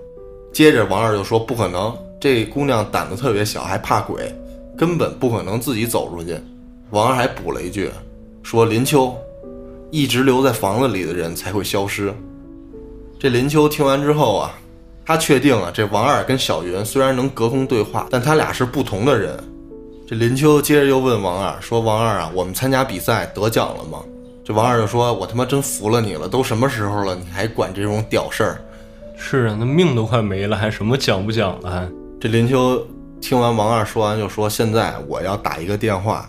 [0.53, 4.35] 接着王二就说：“不可能，这姑娘胆子特别小，还怕鬼，
[4.77, 6.37] 根本不可能自己走出去。”
[6.91, 7.89] 王二还补了一句，
[8.43, 9.15] 说：“林秋，
[9.93, 12.13] 一直留在房子里的人才会消失。”
[13.17, 14.59] 这林秋听完之后啊，
[15.07, 19.39] 他确定啊，这王二跟小云虽然能隔空对话，但他俩是不同的人。
[20.05, 24.01] 这林秋接着又问王二说：“王二啊，我们参加比赛得奖了吗？”
[24.45, 28.61] 这王二就说：“我他妈真服了你了，都什么时候了，你还管这种屌事儿
[29.17, 31.89] 是啊，那命都快没了，还什么讲不讲了还？？”
[32.21, 32.85] 这林秋
[33.21, 36.29] 听完王二说完，就说：“现在我要打一个电话，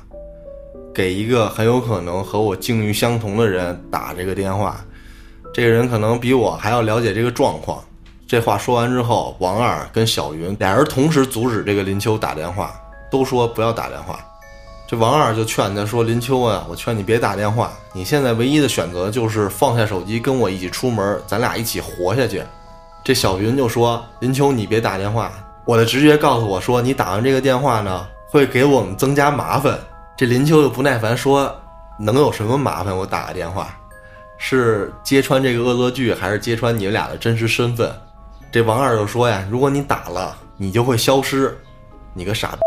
[0.94, 4.80] 给一个很有可能和我境遇相同的人打这个电话，
[5.52, 7.84] 这个人可能比我还要了解这个状况。”
[8.28, 12.74] 这话说完之后，王二跟小云俩人同时阻止这个林秋打电话，
[13.12, 14.20] 都说不要打电话。
[14.86, 22.44] 这王二就劝他说：“林秋啊，我劝你别打电话，你现在唯一的选择就是放下手机，跟我一起出门，咱俩一起活下去。”
[23.04, 25.32] 这小云就说：“林秋，你别打电话，
[25.66, 29.80] 我的直觉告诉我说，你打完这个电话呢，会给我们增加麻烦。”
[30.16, 31.54] 这林秋就不耐烦说
[31.98, 32.96] ：“能有什么麻烦？
[32.96, 33.76] 我打个电话，
[34.38, 37.92] 是揭穿这个恶作剧，还是揭穿你们俩的真实身份？”
[38.52, 41.58] 这王二就说呀：“如果你打了，你就会消失，
[42.14, 42.62] 你个傻逼。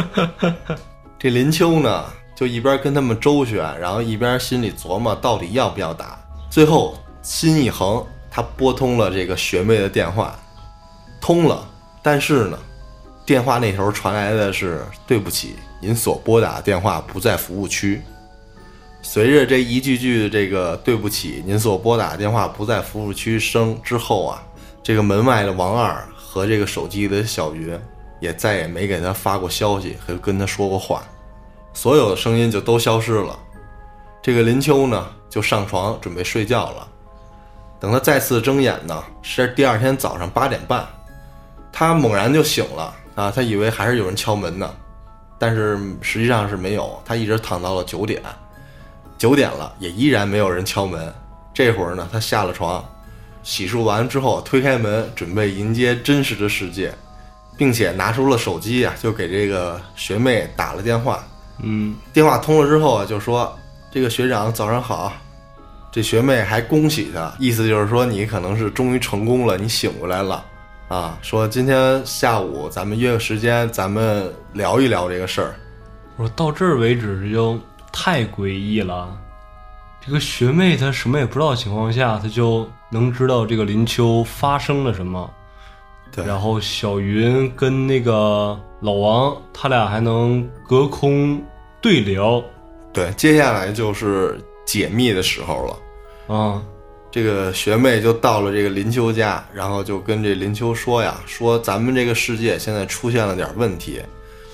[1.20, 2.04] ”这林秋呢，
[2.36, 6.16] 就一边跟他们周旋，然后一边心里琢磨到底要不要打。
[6.48, 10.38] 最后心一横，他拨通了这个学妹的电话，
[11.20, 11.68] 通了。
[12.04, 12.58] 但是呢，
[13.26, 18.00] 电话那头传来的是“对不起，您所拨打的电话不在服务区”。
[19.02, 24.40] 随着这一句句这个“对不起，您所拨打的电话不在服务区”声之后啊，
[24.84, 27.76] 这个门外的王二和这个手机里的小云
[28.20, 31.02] 也再也没给他发过消息和跟他说过话，
[31.72, 33.38] 所有的声音就都消失了。
[34.22, 36.88] 这个林秋呢，就上床准备睡觉了。
[37.80, 40.84] 等他再次睁眼呢，是第二天早上八点半，
[41.72, 43.30] 他猛然就醒了啊！
[43.30, 44.68] 他以为还是有人敲门呢，
[45.38, 47.00] 但是实际上是没有。
[47.04, 48.20] 他一直躺到了九点，
[49.16, 51.14] 九点了也依然没有人敲门。
[51.54, 52.84] 这会儿呢，他下了床，
[53.44, 56.92] 洗漱完之后推开门，准备迎接真实的世界，
[57.58, 61.22] 并且拿出了手机啊，就给这个学妹打了电话。
[61.60, 63.54] 嗯，电话通了之后啊，就说
[63.90, 65.12] 这个学长早上好。
[65.90, 70.44] 这学妹还恭喜他，意思就是说你可能是终于成功了，你醒过来了
[70.86, 71.18] 啊。
[71.22, 75.56] 说今天下午咱们约个时间，咱们聊一聊这个事儿。
[76.16, 77.58] 我说到这儿为止就
[77.90, 79.08] 太诡异了。
[80.04, 85.28] 这个学妹她什么也不知道情况下，她就能知道这个林秋发生了什么。
[86.18, 91.42] 对，然后小云跟那个老王，他俩还能隔空
[91.80, 92.42] 对聊。
[92.92, 96.34] 对，接下来就是解密的时候了。
[96.34, 96.62] 啊，
[97.10, 104.00] 这个学妹就到了这个林秋家，然后就跟这林秋说呀：“说咱们这个世界现在出现了点问题，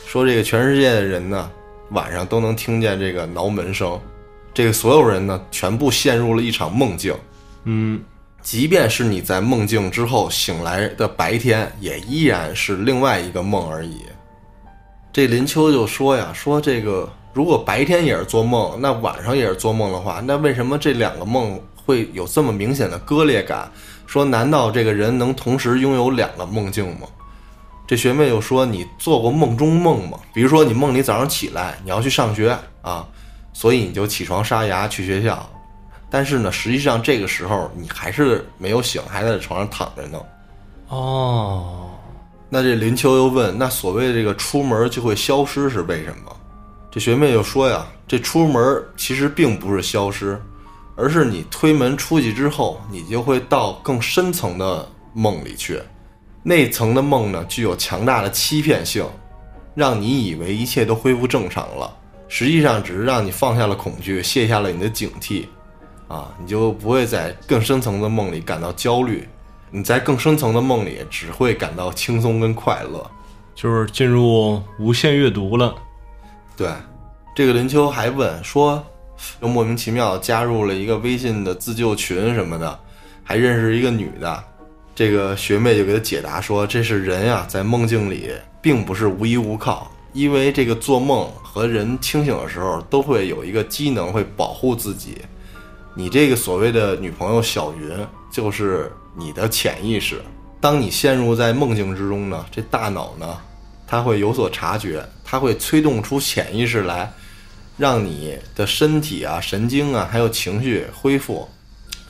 [0.06, 1.50] 说这个全世界的人呢，
[1.90, 3.98] 晚上都能听见这个挠门声，
[4.52, 7.14] 这个所有人呢，全部陷入了一场梦境。
[7.64, 8.00] 嗯，
[8.44, 14.02] 即便是你在梦境之后醒来的白天，也依然是另外一个梦而已。”
[15.12, 23.68] 这林秋就说呀：“说这个。”如果白天也是做梦，那晚上也是做梦的话，那为什么这两个梦会有这么明显的割裂感？
[24.06, 27.08] 说难道这个人能同时拥有两个梦境吗？
[27.88, 30.16] 这学妹又说：“你做过梦中梦吗？
[30.32, 33.04] 比如说你梦里早上起来你要去上学啊，
[33.52, 35.44] 所以你就起床刷牙去学校，
[36.14, 40.20] 但是呢，实际上这个时候你还是没有醒，还在床上躺着呢。”
[40.86, 41.90] 哦，
[42.48, 46.36] 那这林秋又问：“那所谓这个出门就会消失是为什么？”
[46.88, 50.40] 这学妹就说呀：“这出门其实并不是消失，
[50.94, 55.82] 而是你推门出去之后，你就会到更深层的梦里去。
[56.44, 59.04] 那层的梦呢，具有强大的欺骗性，
[59.74, 61.92] 让你以为一切都恢复正常了，
[62.28, 65.46] 实际上只是让你放下了恐惧，卸下了你的警惕，
[66.08, 69.28] 啊，你就不会在更深层的梦里感到焦虑。
[69.70, 73.10] 你在更深层的梦里只会感到轻松跟快乐，
[73.54, 75.74] 就是进入无限阅读了。”
[76.56, 76.68] 对，
[77.34, 78.80] 这个林秋还问说，
[79.40, 82.78] 又莫名其妙加入了一个微信的自救群什么的，
[83.24, 84.44] 还认识一个女的。
[84.94, 88.30] 这个学妹就给他解答说，这是人呀，在梦境里
[88.62, 95.18] 并不是无依无靠，因为这个做梦和人清醒的时候都会有一个机能会保护自己。
[95.96, 97.88] 你这个所谓的女朋友小云，
[98.28, 100.20] 就是你的潜意识。
[100.60, 103.38] 当你陷入在梦境之中呢，这大脑呢？
[103.86, 107.12] 他会有所察觉，他会催动出潜意识来，
[107.76, 111.48] 让你的身体啊、神经啊，还有情绪恢复。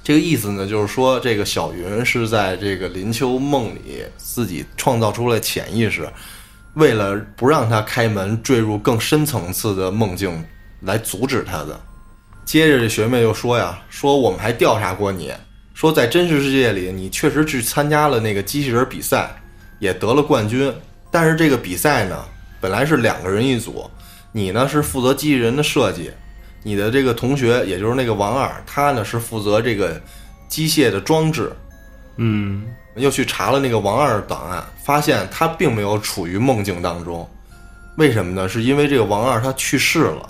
[0.02, 6.08] 这个意思呢，就是说，这个小云是在这个林秋梦里自己创造出了潜意识，
[6.74, 10.42] 为了不让他开门坠入更深层次的梦境，
[10.80, 11.78] 来阻止他的。
[12.44, 15.32] 接着，这学妹又说呀：“说我们还调查过你，
[15.72, 19.34] 说在真实世界里，你确实去参加了那个机器人比赛，
[19.78, 20.72] 也得了冠军。”
[21.10, 22.24] 但是这个比赛呢，
[22.60, 23.88] 本来是两个人一组，
[24.32, 26.10] 你呢是负责机器人的设计，
[26.62, 30.00] 你的这个同学也就是那个王二，他呢是负责这个
[30.48, 31.52] 机械的装置。
[32.16, 37.28] 嗯，又去查了那个王二的档案，发现他并没有处于梦境当中。
[37.96, 38.48] 为什么呢？
[38.48, 40.28] 是因为这个王二他去世了，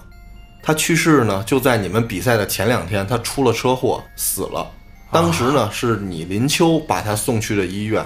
[0.65, 4.67] 他去世呢就在你们比赛的前两天，他出了车祸死了。
[5.13, 8.05] 当时呢是你林秋把他送去了医院，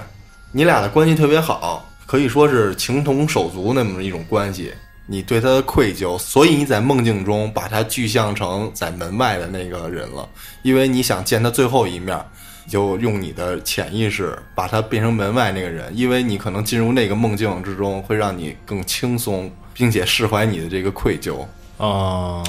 [0.51, 1.85] 你俩的关系特别好。
[2.05, 4.73] 可以说是情同手足那么一种关系，
[5.05, 10.27] 你对他的愧疚，所以你在梦境中把他具象成在门外的那个人了，
[10.63, 12.19] 因为你想见他最后一面，
[12.67, 21.45] 就用你的潜意识把他变成门外那个人，因为你可能进入那个梦境之中会让你更轻松，并且释怀你的这个愧疚
[21.79, 22.43] 啊。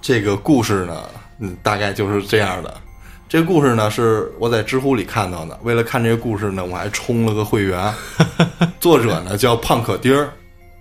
[0.00, 1.04] 这个故事呢，
[1.38, 2.74] 嗯，大概就是这样的。
[3.28, 5.58] 这个故事呢是我在知乎里看到的。
[5.62, 7.94] 为了看这个故事呢，我还充了个会员。
[8.80, 10.28] 作者呢叫胖可丁儿，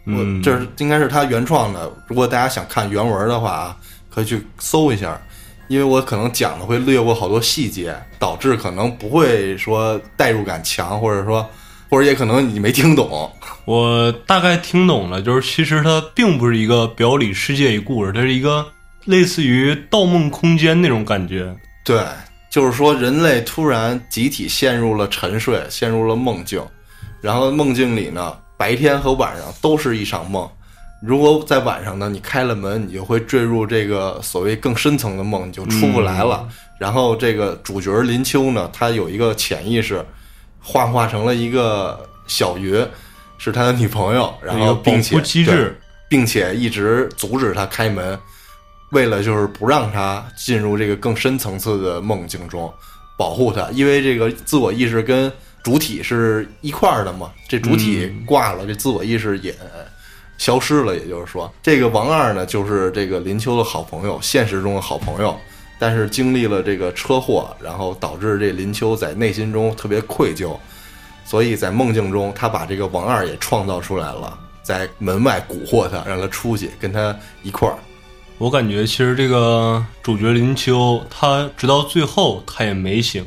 [0.06, 1.91] 我这是应该是他原创的。
[2.08, 3.77] 如果大家想看原文的话啊，
[4.10, 5.21] 可以去搜一下。
[5.67, 11.49] 因为我可能讲的会略过好多细节，导致可能不会说代入感强，或者说，
[11.91, 13.30] 或者也可能你没听懂。
[13.65, 18.65] 我大概听懂了，就是其实它并不是一个表里世界一故事，它是一个
[19.06, 21.56] 类似于《盗梦空间》那种感觉。
[21.84, 22.01] 对。
[22.49, 26.62] 就是说，人类突然集体陷入了沉睡，陷入了梦境，
[27.21, 30.45] 然后梦境里呢，白天和晚上都是一场梦。
[31.01, 36.45] 如果在晚上呢，你开了门，你就会坠入这个所谓更深层的梦，你就出不来了。
[36.77, 40.06] 然后这个主角林秋呢，他有一个潜意识，
[40.62, 42.82] 幻化成了一个小鱼，
[43.38, 45.76] 是他的女朋友，然后并且
[46.08, 48.17] 并且一直阻止他开门。
[48.91, 52.71] 为了就是不让他进入这个更深层次的梦境中，
[53.17, 55.32] 保护他，因为这个自我意识跟
[55.63, 57.32] 主体是一块儿的嘛。
[57.47, 59.56] 这主体挂了，这自我意识也
[60.38, 60.93] 消失了。
[60.93, 65.39] 也就是说，这个王二呢，就是这个林秋的好朋友，现实中的好朋友。
[65.82, 70.56] 但是经历了这个车祸，然后导致这林秋在内心中特别愧疚，
[71.26, 77.76] 所以在梦境中，他把这个王二也创造出来了，在门外蛊惑他，让他出去跟他一块儿。
[78.38, 83.26] 我感觉其实这个主角林秋，他直到最后他也没醒，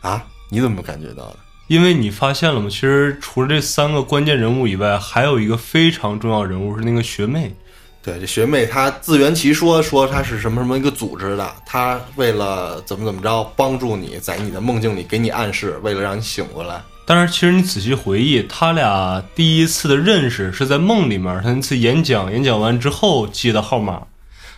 [0.00, 0.20] 啊，
[0.50, 1.36] 你怎么感觉到的？
[1.68, 2.68] 因为你发现了吗？
[2.68, 7.54] 其实除了这三个关键人物以外，还有一个非常重要人物是那个学妹。
[8.02, 16.82] 对，这学妹她自圆其说，说她是什么什么一个组织的，她为了怎么怎么着帮助你，在你的梦境里给你暗示，为了让你醒过来。
[17.04, 24.02] 但是其实你仔细回忆，他俩第一次的认识是在梦里面，他那次演讲，演讲完之后记的号码。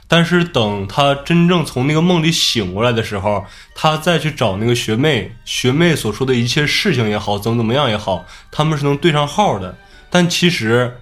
[0.07, 9.75] 但是等他真正从那个梦里醒过来的时候，他再去找那个学妹，学妹所说的一切事情也好，怎么怎么样也好，他们是能对上号的。
[10.11, 10.95] 但其实，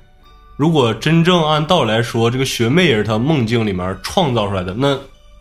[0.57, 4.99] 如果真正按道理来说，这个学妹也是他梦境里面创造出来的，那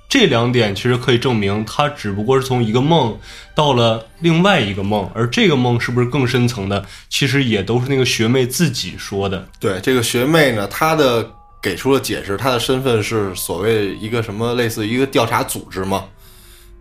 [0.10, 3.18] 这两点其实可以证明，他只不过是从一个梦
[3.56, 9.48] 到了另外一个梦，而这个梦是不是更深层的，其实也都是那个学妹自己说的。
[9.60, 11.30] 对，这个学妹呢，她的
[11.62, 16.04] 给出了解释，她的身份是所谓一个什么类似一个调查组织嘛。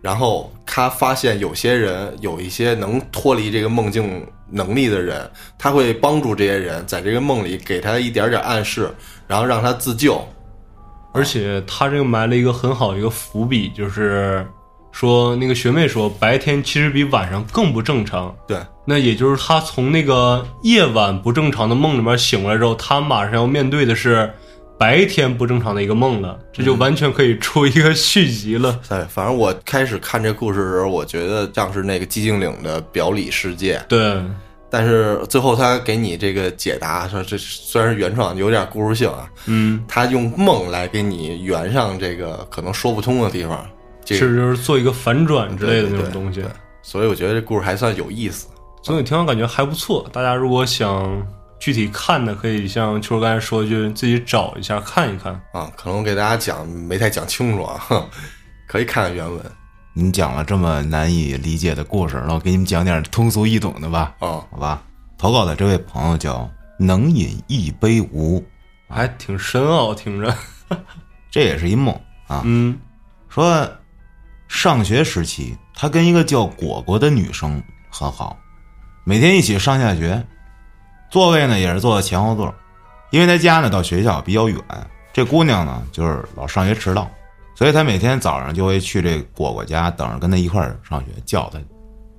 [0.01, 8.89] 然后他发现有些人有一些能脱离这个梦境能力的人，他会帮助这些人在这个梦里给他一点点暗示，
[9.27, 10.21] 然后让他自救。
[11.13, 14.47] 而且他这个埋了一个很好的一个伏笔，就是
[14.91, 18.33] 说那个学妹说白天其实比晚上更不正常。
[18.47, 24.33] 对，那也就是他从那个夜晚不正常的梦里面醒过来之后，他马上要面对的是
[24.81, 28.79] 白天不正常的一个梦了，这就完全可以出一个续集了。
[28.89, 34.19] 对，反正我开始看这故事的时候，我觉得像是那个寂静岭的表里世界，对，
[34.71, 43.63] 但是最后他给你这个解答说，这虽然是原创，有点故事性啊，嗯，他用梦来给你圆上这个可能说不通的地方，
[44.03, 46.49] 这个是就是做一个反转之类的那种东西对。
[46.81, 48.47] 所以我觉得这故事还算有意思。
[48.81, 51.23] 总体听完感觉还不错，大家如果想
[51.61, 55.31] 具体看的，可以像秋儿刚才说的，就自己找一下看一看。
[55.53, 58.09] 啊，可能我给大家讲没太讲清楚啊，哼
[58.67, 59.39] 可以看看原文
[59.93, 64.43] 你讲了这么难以理解的故事，那我给你们讲点通俗易懂的吧，啊。
[64.49, 64.81] 好吧？
[65.19, 68.43] 投稿的这位朋友叫能饮一杯无，
[68.89, 70.35] 还挺深奥，听着。
[71.29, 71.93] 这也是一梦
[72.25, 72.41] 啊。
[72.43, 72.75] 嗯
[73.29, 73.69] 说
[74.47, 78.35] 上学时期，他跟一个叫果果的女生很好，
[79.03, 80.25] 每天一起上下学，
[81.11, 82.53] 座位呢也是坐在前后座，
[83.11, 84.57] 因为他家呢到学校比较远，
[85.11, 87.07] 这姑娘呢就是老上学迟到，
[87.53, 91.59] 所以他每天早上就会去这果果家等着跟他一块儿上学，叫他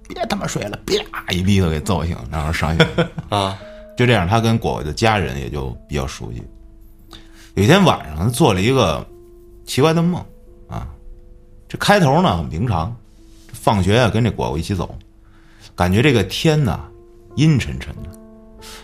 [0.08, 0.78] 别他妈睡了，
[1.10, 2.86] 啪一逼头给揍醒，然后上学。
[3.30, 3.58] 啊，
[3.96, 6.42] 就这样，他跟果果的家人也就比较熟悉。
[7.54, 9.06] 有一天晚上，他做了一个
[9.64, 10.22] 奇怪的梦
[10.68, 10.86] 啊。
[11.66, 12.94] 这开头呢很平常，
[13.54, 14.94] 放学啊跟这果果一起走，
[15.74, 16.78] 感觉这个天呐
[17.36, 18.10] 阴沉沉的，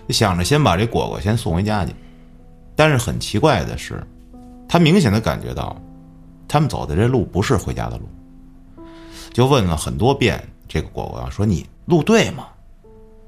[0.09, 1.95] 想着先把这果果先送回家去。
[2.77, 4.03] 但是很奇怪的是，
[4.69, 5.77] 他明显的感觉到，
[6.47, 8.05] 他们走的这路不是回家的路，
[9.33, 12.47] 就问了很多遍这个果果啊，说你路对吗？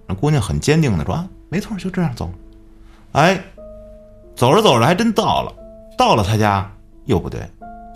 [0.06, 2.30] 那姑娘很坚定的说：“啊，没错，就这样走。”
[3.12, 3.42] 哎，
[4.36, 5.52] 走着走着还真到了，
[5.98, 6.70] 到了他家
[7.06, 7.40] 又不对，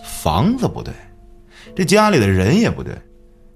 [0.02, 0.92] 房子不对，
[1.76, 2.92] 这家里的人也不对，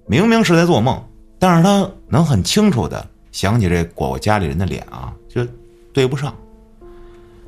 [0.07, 1.03] 明明是在做梦，
[1.39, 5.47] 但是他能很清楚的想起这果果家里人的脸啊，就
[5.93, 6.35] 对不上。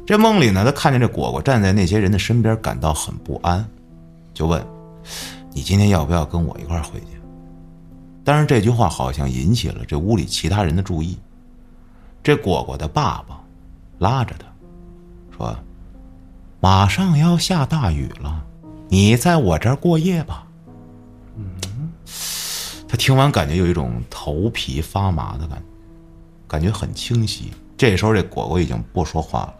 [0.06, 3.64] 这梦里呢，他看见这果果站在那些人的身边，感到很不安，
[4.34, 4.64] 就问
[5.52, 7.20] ：“你今天要不要跟我一块儿回去？”
[8.24, 11.16] 但是这句话好像引起了这屋里其他人的注意。
[12.22, 13.40] 这果果的爸爸
[13.98, 14.46] 拉着他
[15.36, 15.56] 说
[16.60, 18.44] ：“马上要下大雨了，
[18.88, 20.46] 你在我这儿过夜吧。”
[21.36, 21.92] 嗯，
[22.88, 25.64] 他听完感觉有一种头皮发麻的感觉，
[26.50, 27.52] 感觉很清晰。
[27.76, 29.54] 这时候这果果已经不说话了，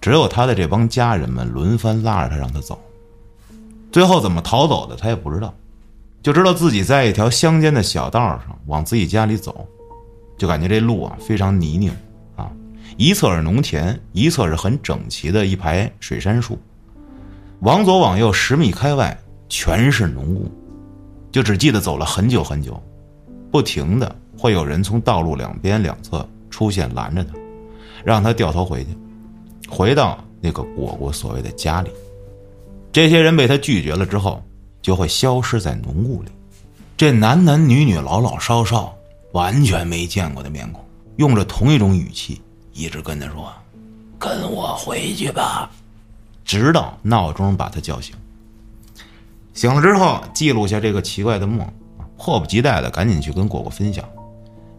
[0.00, 2.80] 只有他的这帮家人们轮番拉着他让他走。
[3.90, 5.52] 最后怎么逃走的他也不知道。
[6.22, 9.66] 就知道自己在一条乡间的小道上往自己家里走，
[10.36, 11.90] 就感觉这路啊非常泥泞
[12.36, 12.52] 啊，
[12.98, 16.58] 一侧是农田，一侧是很整齐的一排水杉树，
[17.60, 20.50] 往左往右十米开外全是浓雾，
[21.32, 22.78] 就只记得走了很久很久，
[23.50, 27.34] 不停的会有人从道路两边两侧出现拦着他，
[28.02, 28.96] 让他掉头回去，
[29.68, 31.90] 回到那个果果所谓的家里，
[32.90, 34.42] 这些人被他拒绝了之后。
[34.82, 36.30] 就会消失在浓雾里。
[36.96, 38.96] 这男男女女、老老少少，
[39.32, 40.82] 完全没见过的面孔，
[41.16, 42.40] 用着同一种语气，
[42.72, 43.52] 一直跟他说
[44.18, 45.70] ：“跟我回去吧。”
[46.46, 48.16] 直到闹钟把他叫醒。
[49.52, 51.70] 醒了之后，记录下这个奇怪的梦，
[52.16, 54.02] 迫不及待的赶紧去跟果果分享。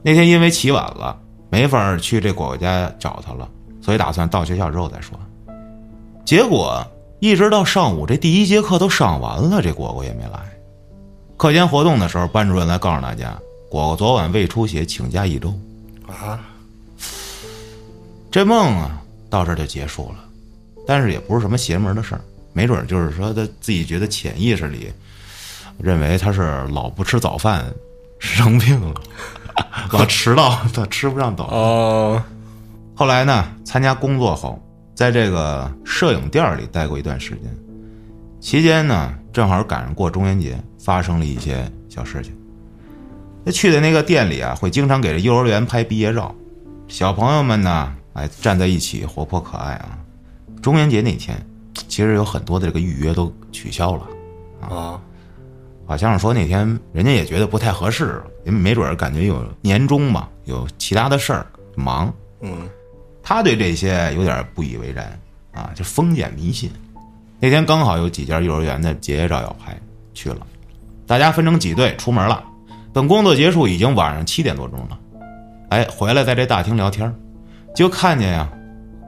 [0.02, 1.18] 那天因为起晚了，
[1.50, 3.48] 没法去这果果家找他了，
[3.82, 5.20] 所以打算到学校之后再说。
[6.26, 6.86] 结果
[7.20, 10.40] 一直到上午，这第一节课都上完了，这果果也没来。
[11.38, 13.38] 课间活动的时候，班主任来告诉大家，
[13.70, 15.54] 果果昨晚胃出血，请假一周。
[16.08, 16.40] 啊，
[18.30, 20.26] 这梦啊，到这儿就结束了。
[20.88, 22.22] 但是也不是什么邪门的事儿，
[22.54, 24.92] 没准儿就是说他自己觉得潜意识里
[25.78, 27.66] 认为他是老不吃早饭，
[28.20, 29.02] 生病了，
[29.92, 31.58] 老迟到，他吃不上早饭。
[31.58, 32.24] 哦，
[32.96, 34.62] 后来呢，参加工作后，
[34.94, 37.56] 在这个摄影店里待过一段时间，
[38.40, 42.34] 期间呢，正好赶上过中元节，发生了一些小事情。
[43.44, 46.34] 那去的那个店里啊，会经常给这幼儿园拍毕业照，
[46.88, 49.98] 小朋友们呢，哎，站在一起，活泼可爱啊。
[50.62, 51.36] 中元节那天，
[51.88, 54.08] 其实有很多的这个预约都取消了，
[54.70, 55.02] 啊，
[55.92, 62.70] 好像是说那天人家也觉得不太合适，因为没准儿感觉有年终嘛，有其他的事儿忙，嗯，
[63.22, 65.20] 他对这些有点不以为然
[65.52, 66.72] 啊，就封建迷信。
[67.42, 69.78] 那天刚好有几家幼儿园的结业照要拍，
[70.14, 70.48] 去了，
[71.06, 72.42] 大家分成几队出门了。
[72.94, 74.98] 等工作结束，已经晚上七点多钟了。
[75.72, 77.14] 哎，回来在这大厅聊天，
[77.76, 78.50] 就看见呀，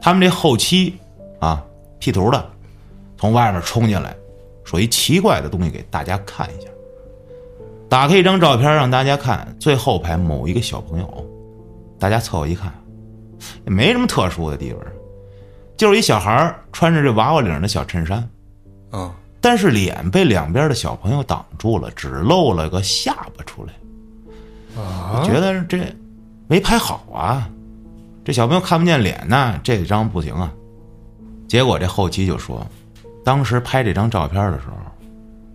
[0.02, 0.94] 他们这后期
[1.40, 1.64] 啊
[1.98, 2.46] ，P 图的
[3.18, 4.14] 从外面冲进来，
[4.66, 6.68] 说一奇怪的东西给大家看一下。
[7.94, 11.26] 打开一张照片让大家看，最后排某一个小朋友，
[12.00, 12.74] 大家凑合一看，
[13.66, 14.82] 也没什么特殊的地方，
[15.78, 18.28] 就是一小孩穿着这娃娃领的小衬衫，
[18.90, 23.74] 啊，但是脸被两边的小朋友挡住了，只露了个下巴出来。
[24.76, 25.78] 啊我觉得这
[26.48, 27.48] 没拍好啊，
[28.26, 30.52] 这小朋友看不见脸呢，这张不行啊。
[31.48, 32.66] 结果这后期就说，
[33.24, 34.74] 当时拍这张照片的时候，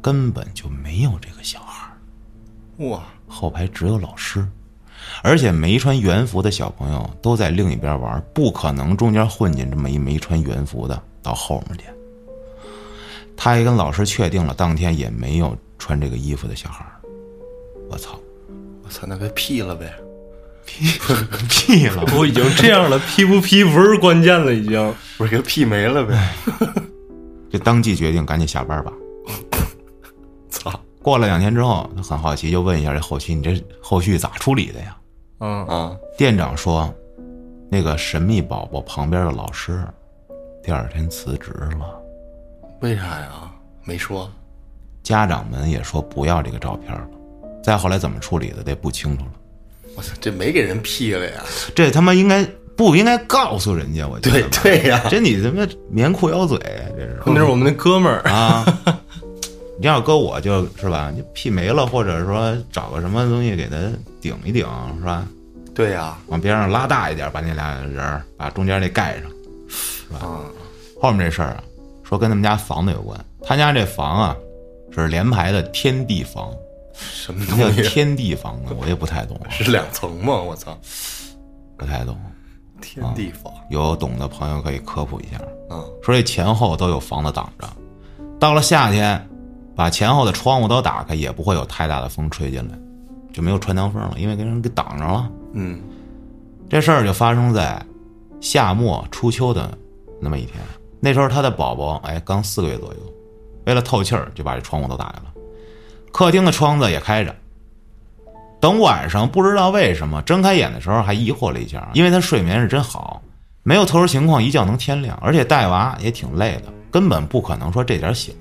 [0.01, 1.68] 根本就没有这个小孩儿，
[2.79, 4.47] 哇，后排只有老师，
[5.23, 11.85] 而且没穿园服的小朋友都在另一边玩，不可能中间混进这么一没穿园服的到后面去。
[13.37, 16.85] 他也跟老师确定了，当天也没有穿这个衣服的小孩。
[17.89, 18.19] 我操，
[18.85, 19.93] 我操，那该 P 了呗，
[20.67, 22.05] 屁了！
[22.07, 24.95] 都已经这样了，P 不 P 不是关键了，已经。
[25.17, 26.35] 不是给他 P 没了呗？
[27.51, 28.93] 就当即决定赶紧下班吧。
[30.51, 34.97] 操过了两天之后，他很好奇，就问一下这后期，你这后续咋处理的呀？
[35.41, 35.97] 嗯，啊！
[36.19, 36.93] 店长说，
[37.71, 39.83] 那个神秘宝宝旁边的老师，
[40.63, 41.99] 第二天辞职了。
[42.83, 43.51] 为啥呀？
[43.85, 44.31] 没说。
[45.03, 47.09] 家长们也说不要这个照片了。
[47.65, 49.31] 再后来怎么处理的，这不清楚了。
[49.97, 51.43] 我操，这没给人 P 了呀？
[51.75, 52.47] 这他妈应该
[52.77, 54.07] 不应该告诉人家？
[54.07, 58.63] 我觉得对对呀这你他妈棉裤腰嘴，这是那是我们那哥们儿，啊。
[59.81, 63.77] 你要搁我就是吧，你屁没了，或者说找个什么东西给他
[64.21, 64.67] 顶一顶，
[64.99, 65.27] 是吧？
[65.75, 69.31] 对呀，往边上拉大一点，把那俩人儿把中间那盖上。
[69.69, 70.21] 是吧？
[70.25, 70.45] 嗯，
[71.01, 71.63] 后面这事儿啊，
[72.03, 73.19] 说跟他们家房子有关。
[73.43, 74.37] 他家这房啊，
[74.93, 76.51] 是联排的天地房。
[76.95, 77.83] 什么什么叫？
[77.85, 78.73] 天地房呢？
[78.81, 80.35] 我也不太懂，是两层吗？
[80.35, 80.77] 我操，
[81.77, 82.19] 不太懂。
[82.81, 85.39] 天地房有懂的朋友可以科普一下。
[85.71, 85.85] 嗯！
[86.03, 87.69] 说这前后都有房子挡着，
[88.41, 89.29] 到了夏天，
[89.79, 92.77] 把前后的窗户都打开，也不会有太大的风吹进来，
[93.33, 95.31] 就没有穿堂风了，因为给人给挡上了。
[95.53, 95.81] 嗯，
[96.69, 97.81] 这事儿就发生在
[98.41, 99.71] 夏末初秋的
[100.21, 100.57] 那么一天。
[100.99, 102.99] 那时候他的宝宝哎刚四个月左右，
[103.67, 105.33] 为了透气儿，就把这窗户都打开了，
[106.11, 107.33] 客厅的窗子也开着。
[108.61, 113.23] 等晚上不知道为什么睁开眼的时候还疑惑了一下，因为他睡眠是真好，
[113.63, 118.35] 没有特殊情况，一觉能天亮，而且带娃也挺累的，根本不可能说这点醒。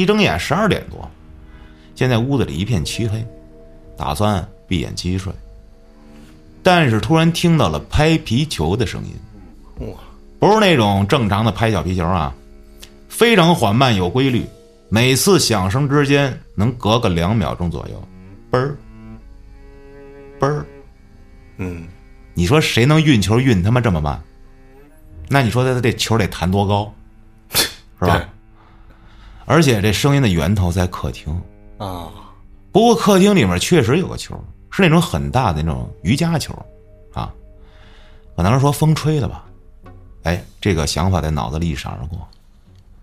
[0.00, 1.06] 一睁眼十二点多，
[1.94, 3.22] 现在屋子里一片漆黑，
[3.98, 5.30] 打算闭眼继续睡。
[6.62, 9.98] 但是突然听到了拍皮球的声音，哇，
[10.38, 12.34] 不是那种正常的拍小皮球啊，
[13.10, 14.46] 非常缓慢有规律，
[14.88, 18.02] 每次响声之间能隔个两秒钟左右，
[18.50, 18.76] 嘣儿，
[20.40, 20.64] 嘣儿。
[21.58, 21.86] 嗯，
[22.32, 24.18] 你说谁能运球运他妈这么慢？
[25.28, 26.90] 那你说他这球得弹多高，
[27.52, 28.26] 是吧对？
[29.50, 31.34] 而且这声音的源头在客厅，
[31.76, 32.08] 啊，
[32.70, 34.40] 不过客厅里面确实有个球，
[34.70, 36.54] 是那种很大的那种瑜伽球，
[37.12, 37.34] 啊，
[38.36, 39.44] 可能是说风吹的吧。
[40.22, 42.16] 哎，这个想法在脑子里一闪而过，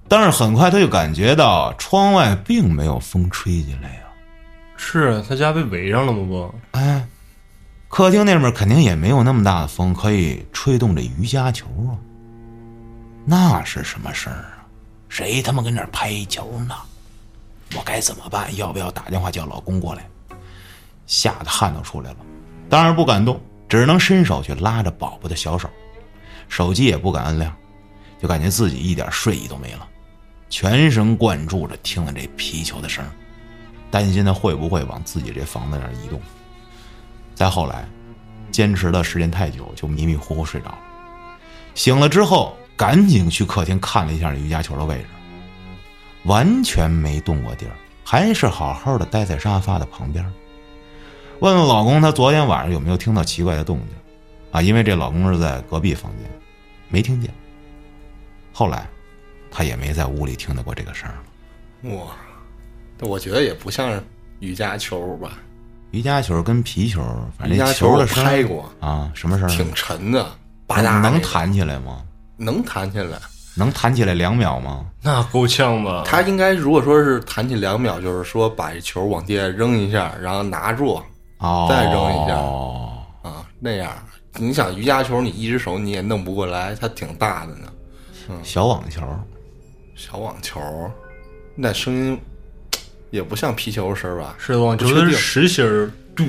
[0.08, 4.04] 但是很快他就感觉到窗外并没有风吹进来呀、
[4.78, 6.26] 是他家被围上了吗？
[6.26, 7.06] 不，哎，
[7.90, 11.92] 客厅那边肯定也没有那么大的风可以吹动这瑜伽球啊。
[13.26, 14.57] 那是什么事儿啊？
[15.10, 16.76] 谁他妈跟那拍球呢？
[17.76, 18.56] 我该怎么办？
[18.56, 20.08] 要不要打电话叫老公过来？
[21.06, 22.18] 吓得汗都出来了，
[22.70, 23.40] 当然不敢动，
[23.70, 25.70] 只能伸手去拉着宝宝的小手，
[26.50, 27.56] 手机也不敢按亮，
[28.22, 29.88] 就感觉自己一点睡意都没了。
[30.50, 33.06] 全神贯注着听着这皮球的声，
[33.90, 36.22] 担心他会不会往自己这房子那儿移动。
[37.36, 37.88] 再后来，
[38.52, 40.80] 坚持的时间太久，就迷迷糊糊睡着了。
[41.74, 45.06] 醒了之后，赶紧去客厅看了一下瑜伽球的位置，
[46.26, 47.74] 完全没动过地儿，
[48.04, 50.24] 还是好好的待在沙发的旁边。
[51.40, 53.88] 问问老公，他昨天晚上有没有听到奇怪的动静？
[54.52, 56.30] 啊，因为这老公是在隔壁房间，
[56.88, 57.34] 没听见。
[58.54, 58.88] 后来，
[59.52, 61.96] 他也没在屋里听到过这个声儿了。
[61.96, 62.16] 哇，
[62.98, 64.04] 但我觉得也不像是
[64.40, 65.40] 瑜伽球吧，
[65.92, 67.02] 瑜伽球跟皮球，
[67.38, 69.52] 反正瑜伽球儿拍过，啊，什么声儿？
[69.52, 70.28] 挺沉的，
[70.68, 72.04] 能弹起来吗？
[72.38, 73.18] 能弹起来。
[73.56, 74.86] 能弹起来两秒吗？
[75.02, 76.04] 那够呛吧？
[76.06, 81.02] 他应该如果说是弹起两秒，就是说把这球往地下扔一下，然后拿住
[81.40, 83.92] 哦，再扔一下哦，啊，那样。
[84.40, 87.68] 你想瑜伽球，你一只手你也弄不过来，它挺大的呢。
[88.44, 89.02] 小网球，
[89.96, 90.62] 小网球，
[91.56, 92.20] 那声音
[93.10, 94.36] 也不像皮球声吧？
[94.38, 96.24] 是网球不确定的实心儿，嘟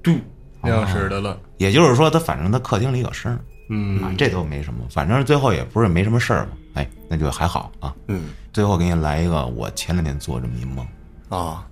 [0.00, 0.12] 嘟
[0.60, 1.36] 那样式的了。
[1.56, 6.50] 也就是说，它反正它客厅里有声儿嗯啊，这都没什么，反正最后也不是没什么事儿嘛。
[6.74, 7.94] 哎，那就还好啊。
[8.08, 10.86] 嗯最后给你来一个，我前两天做这么一梦。
[11.28, 11.66] 啊，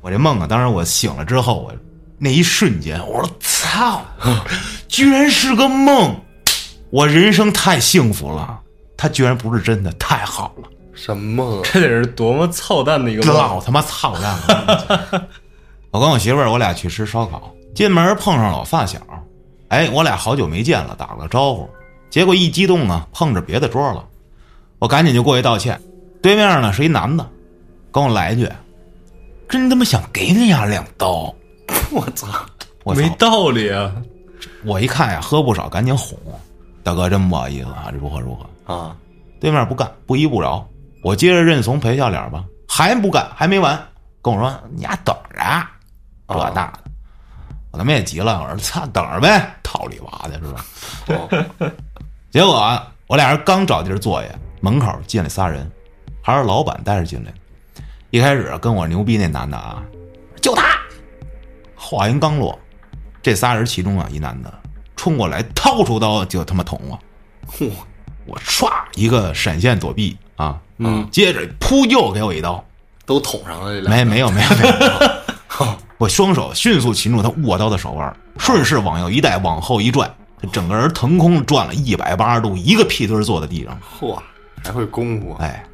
[0.00, 1.72] 我这梦啊，当时我醒了之后，我
[2.18, 4.02] 那一瞬间，我说操，
[4.86, 6.14] 居然是个梦，
[6.90, 8.60] 我人生太幸福了，
[8.96, 11.62] 它居然不是真的，太好了，什么梦啊？
[11.72, 13.34] 这得是多么操蛋的一个梦！
[13.34, 15.28] 老他妈操蛋了！
[15.90, 18.98] 我跟我媳妇儿，我俩去吃烧烤，进门碰上了我发小，
[19.68, 21.68] 哎，我俩好久没见了，打了个招呼，
[22.10, 24.04] 结果一激动啊，碰着别的桌了，
[24.78, 25.80] 我赶紧就过去道歉，
[26.22, 27.28] 对面呢是一男的，
[27.92, 28.50] 跟我来一句
[29.48, 31.34] ：“真他妈想给你丫两刀！”
[31.92, 32.26] 我操！
[32.96, 33.92] 没道理啊！
[34.64, 36.18] 我一看呀，喝不少，赶紧哄
[36.82, 38.74] 大哥，真不好意思啊，如何如何？
[38.74, 38.96] 啊，
[39.38, 40.66] 对面不干，不依不饶。
[41.02, 43.78] 我接着认怂赔笑脸吧，还不干，还没完，
[44.22, 45.70] 跟我说你丫等着啊，
[46.28, 46.78] 这那的。
[47.78, 50.66] 我他妈也急了，我说操，等着呗，套里娃的是吧？
[51.06, 51.70] 哦
[52.28, 54.28] 结果啊，我俩人刚找地儿坐下，
[54.60, 55.70] 门口进来仨人，
[56.20, 57.32] 还是老板带着进来。
[58.10, 59.80] 一开始跟我牛逼那男的啊，
[60.42, 60.76] 就他。
[61.76, 62.58] 话音刚落，
[63.22, 64.52] 这仨人其中啊一男的
[64.96, 66.98] 冲过来，掏出刀就他妈捅我。
[67.46, 67.70] 嚯，
[68.26, 72.62] 我唰一个闪现躲避啊，嗯，接着噗又给我一刀，
[73.06, 73.90] 都捅上了这俩。
[73.90, 80.08] 没没有没有没有， 我双手迅速擒住他握刀的手腕，顺势往右一带，往后一拽，
[80.40, 83.76] 他整个人腾空转了一百八十度，一个屁墩儿坐在地上。
[83.98, 84.16] 嚯，
[84.64, 85.38] 还会功夫啊？
[85.40, 85.64] 哎，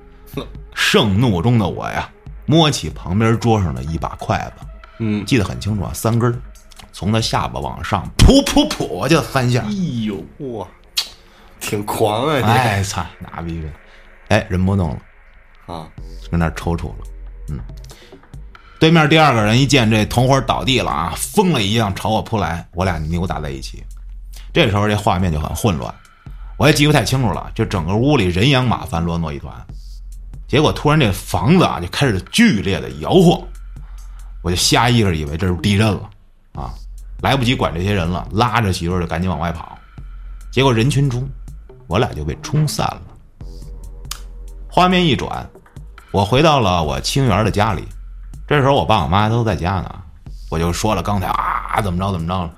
[0.75, 2.09] 盛怒中的我呀，
[2.47, 4.67] 摸起旁边桌上的一把筷子，
[4.99, 6.35] 嗯，记得很清楚啊，三根儿，
[6.91, 9.71] 从他下巴往上，噗噗噗，我就三下哎。
[10.07, 10.67] 呦，哇，
[11.61, 12.45] 挺狂啊你！
[12.45, 13.69] 哎操， 那逼的，
[14.29, 15.75] 哎，人不动了。
[15.75, 15.89] 啊，
[16.31, 16.95] 跟那儿抽搐了。
[17.51, 17.61] 嗯，
[18.79, 23.83] 对面第二个人一见这同伙倒地了啊，疯了一样朝我扑来，我俩扭打在一起。
[24.53, 25.95] 这时候这画面就很混乱，
[26.59, 27.51] 我也记不太清楚了。
[27.55, 29.55] 就整个屋里人仰马翻，乱作一团。
[30.47, 33.41] 结果突然这房子啊就开始剧烈的摇晃，
[34.43, 36.11] 我就下意识以为这是地震了
[36.53, 36.75] 啊，
[37.23, 39.79] 来不及管这些人了，拉着媳妇就赶紧往外跑。
[40.53, 41.27] 结果人群中，
[41.87, 43.03] 我俩就被冲散了。
[44.69, 45.49] 画面一转，
[46.13, 47.83] 我回到了我清源的家里。
[48.47, 49.95] 这时候我爸我妈都在家呢，
[50.51, 52.51] 我就说了刚才啊怎么着怎么着了。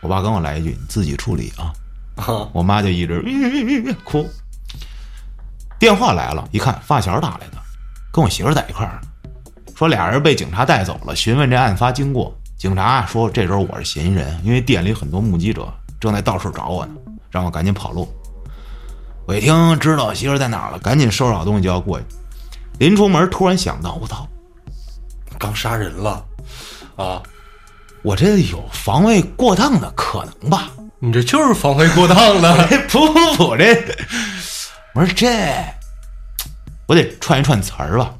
[0.00, 1.72] 我爸跟我来一句：“你自己处理啊。
[2.16, 3.22] 啊”我妈就一直、
[3.86, 4.28] 呃 哭。
[5.78, 7.58] 电话来了，一看发小打来的，
[8.12, 9.00] 跟我媳妇在一块儿，
[9.74, 12.32] 说俩人被警察带走了，询问这案发经过。
[12.56, 15.66] 警察说这时候我是嫌疑人，因为店里很多目击者
[15.98, 16.92] 正在到处找我呢，
[17.30, 18.06] 让我赶紧跑路。
[19.26, 22.06] 我一听知道媳妇儿在哪儿了，赶紧收拾好东西就要过去。
[22.78, 24.26] 临出门突然想到，我操，
[25.42, 26.24] 刚杀人了
[26.94, 27.20] 啊！
[28.02, 30.70] 我这有防卫过当的可能吧？
[31.00, 32.54] 你这就是防卫过当的。
[32.66, 33.74] 哎，不不不，这
[34.94, 35.52] 我说这
[36.86, 38.14] 我得串一串词儿吧，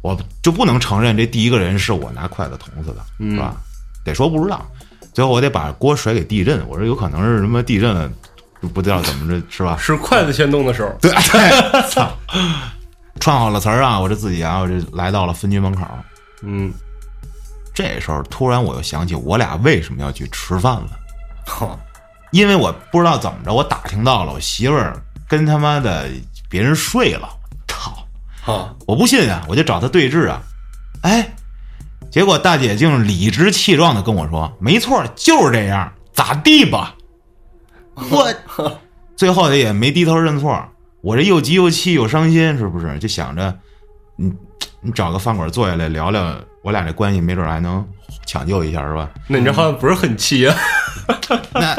[0.00, 3.54] 我就不能承认这第一个人是我拿筷子捅死的，是吧？
[4.02, 4.66] 得说不知道，
[5.12, 6.66] 最后我得把锅甩给地震。
[6.66, 8.10] 我说有可能是什么地震了，
[8.72, 9.76] 不知道怎么着，是吧？
[9.78, 12.10] 是筷子先动的手，对对， 操！
[13.20, 15.82] 串好了词儿啊，我这自己啊，我这来到了分局门口。
[16.42, 16.72] 嗯，
[17.74, 20.90] 这时候突然我又想起我俩为什么要去吃饭了，
[21.46, 21.78] 哈
[22.30, 26.08] 因为我不知道怎么着，我打听到了我媳妇儿跟他妈的
[26.48, 27.28] 别人睡了，
[27.66, 28.06] 操！
[28.52, 30.40] 啊， 我不信啊，我就找他对质啊，
[31.02, 31.34] 哎，
[32.10, 36.94] 结果大姐竟理直气壮的跟我说：“没错，就是这样，咋地吧？
[38.10, 38.34] ”我
[39.16, 40.62] 最后也没低头认错，
[41.00, 42.98] 我这又急又气又伤心，是不是？
[42.98, 43.58] 就想着，
[44.16, 44.32] 你
[44.80, 47.86] 你找个饭馆坐下来聊聊，我俩这关系没准还能
[48.26, 49.10] 抢救一下，是吧？
[49.26, 50.56] 那你这好像不是很气啊？
[51.52, 51.74] 那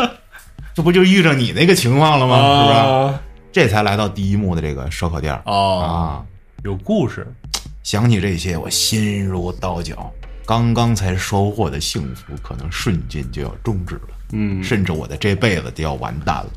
[0.74, 2.36] 这不就遇着你那个情况了吗？
[2.38, 2.80] 是吧？
[2.80, 3.20] 啊
[3.52, 6.24] 这才来到第一幕的这个烧烤店啊。
[6.64, 7.26] 有故事。
[7.82, 10.12] 想起这些，我心如刀绞。
[10.46, 16.50] 刚刚才收获的幸福，可能瞬间就要终止了，嗯，甚至我的这辈子都要完蛋了。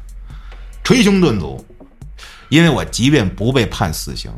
[0.85, 1.65] 捶胸顿足，
[2.49, 4.31] 因为我即便不被判死刑，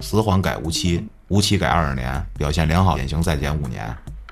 [0.00, 3.82] 死缓改无期，无期改二十年，表现良好，减刑再减五年。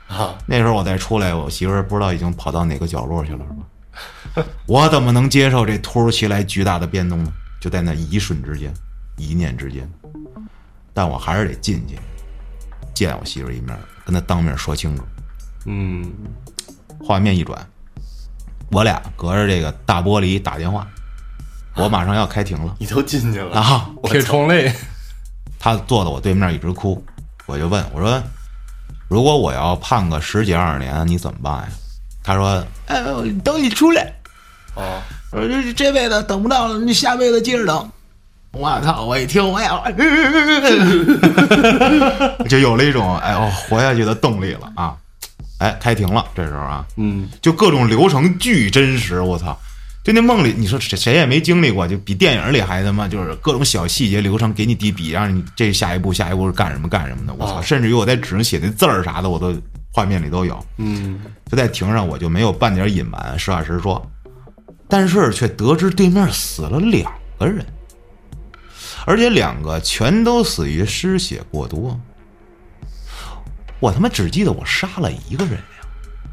[0.07, 3.39] 啊，那时候我再出来，我媳妇儿不知道已经跑到哪个角落去了，
[4.35, 4.47] 是吧？
[4.67, 7.33] 我怎么能接受这突如其来巨大的变动呢？
[7.59, 8.71] 就在那一瞬之间，
[9.17, 9.91] 一念之间，
[10.93, 11.99] 但我还是得进去
[12.93, 13.75] 见我媳妇儿一面，
[14.05, 15.03] 跟她当面说清楚。
[15.65, 16.05] 嗯，
[17.03, 17.67] 画面一转，
[18.73, 20.87] 我俩隔着这个大玻璃打电话，
[21.77, 23.91] 我马上要开庭了 你都进去了，啊！
[24.05, 24.71] 铁窗泪。
[25.61, 27.05] 他坐在我对面一直哭，
[27.47, 28.21] 我就问我说
[29.09, 31.69] ：“如果我要判个十几二十年，你怎么办呀？”
[32.25, 33.01] 他说：“哎，
[33.45, 34.13] 等你出来。
[34.75, 35.01] 哦，”
[35.31, 37.87] 我说：“这这辈子等不到了，你下辈子接着等。”
[38.53, 39.05] 我操！
[39.05, 39.85] 我一听，我要，
[42.49, 44.97] 就有了一种哎哦活下去的动力了啊！
[45.59, 49.57] 哎，开庭了，这时候啊，嗯，就各种流程巨真实，我操！
[50.11, 57.55] 就那梦里，你说谁谁也没经历过，就比电影里还他妈就是各种小细节流程给你递笔，让你这下一步下一步是干什么干什么的，我操！
[57.55, 59.55] 啊甚至于我在纸上写的字儿啥的，我都
[59.93, 60.59] 画面里都有。
[60.79, 64.05] 嗯，就在庭上，我就没有半点隐瞒，实话实说，
[64.89, 67.65] 但是却得知对面死了两个人，
[69.05, 71.97] 而且两个全都死于失血过多。
[73.79, 75.87] 我他妈只记得我杀了一个人呀！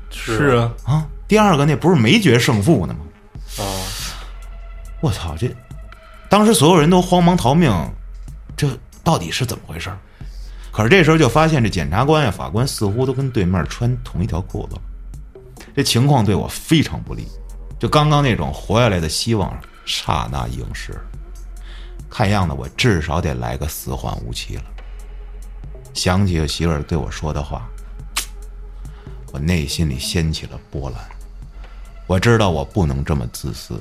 [0.09, 3.01] 是啊，啊，第二个那不是没决胜负呢吗？
[3.55, 3.63] 啊，
[5.01, 5.49] 我操，这
[6.29, 7.71] 当时所有人都慌忙逃命，
[8.55, 8.67] 这
[9.03, 9.89] 到底是怎么回事？
[10.71, 14.77] 可是这时候就发现，这检察官呀、法官似乎都跟对面穿同一条裤子，
[15.75, 17.27] 这情况对我非常不利。
[17.79, 20.99] 就刚刚那种活下来的希望，刹那映逝。
[22.09, 24.63] 看样子我至少得来个死缓无期了。
[25.93, 27.67] 想起媳妇儿对我说的话，
[29.31, 31.16] 我内心里掀起了波澜。
[32.07, 33.79] 我知道我不能这么自私，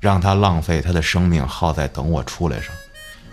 [0.00, 2.74] 让他浪费他的生命耗在等我出来上，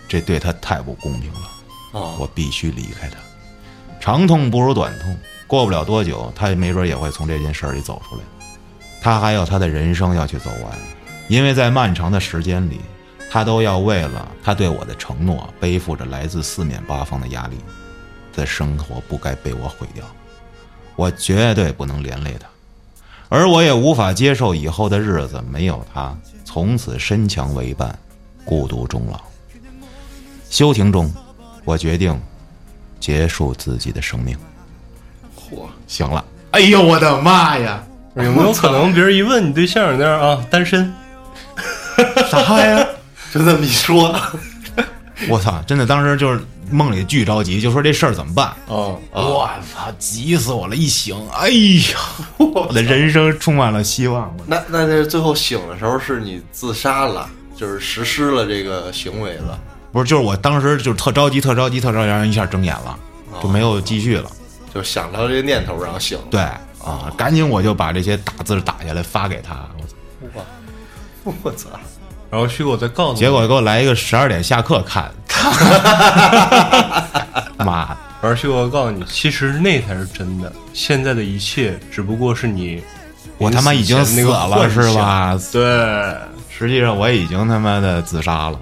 [0.06, 1.50] 这对他太不公平了。
[1.92, 3.16] 哦，我必须离开他。
[3.98, 5.16] 长痛不如短痛，
[5.46, 8.22] 过不了多久，他没准也会从这件事儿里走出来。
[9.00, 10.78] 他还有他的人生要去走完，
[11.28, 12.80] 因为在漫长的时间里，
[13.30, 17.58] 他都要为了他对我的承诺，背负着来自四面八方的压力。
[18.36, 20.04] 的生活不该被我毁掉，
[20.96, 22.48] 我绝对不能连累他，
[23.34, 27.98] 而我也无法接受以后的日子没有他，从此身强为伴，
[28.44, 29.20] 孤独终老。
[30.48, 31.12] 休庭中，
[31.64, 32.16] 我决定
[33.00, 34.38] 结束自己的生命。
[35.36, 37.82] 嚯，行了，哎呦我的妈呀！
[38.14, 40.94] 有没有可能别人一问你对象有那样啊，单身？
[42.30, 42.86] 啥呀？
[43.32, 44.16] 就这么一说，
[45.28, 45.62] 我操！
[45.66, 46.40] 真的，当时就是
[46.70, 48.52] 梦里巨着急，就说这事儿怎么办？
[48.66, 49.90] 哦，我操！
[49.98, 50.74] 急死我了！
[50.74, 51.98] 一醒，哎呀，
[52.38, 54.34] 我的人生充满了希望。
[54.46, 59.58] 那那这最后醒的时候是你自杀了，就是实施了这个行为了，
[59.92, 62.98] 不是，就是我当时就是特着急，特着急，特着急，然后一下睁眼了，
[63.42, 64.30] 就没有继续了。
[64.74, 66.24] 就想到这个念头，然后醒了。
[66.30, 66.40] 对
[66.84, 69.68] 啊，赶紧我就把这些打字打下来发给他。
[70.20, 71.38] 我操！
[71.42, 71.68] 我操，
[72.34, 75.08] 然后旭哥，我再告诉你，结果给我来一个十二点下课看，
[77.58, 77.96] 妈的！
[78.20, 82.82] 然后旭哥，我告诉你，其实那才是真的，现在的一切只不过是你
[83.38, 84.92] 我他妈已经死了是？
[84.96, 85.38] 吧？
[85.52, 85.62] 对，
[86.50, 88.58] 实际上我已经他妈的自杀了。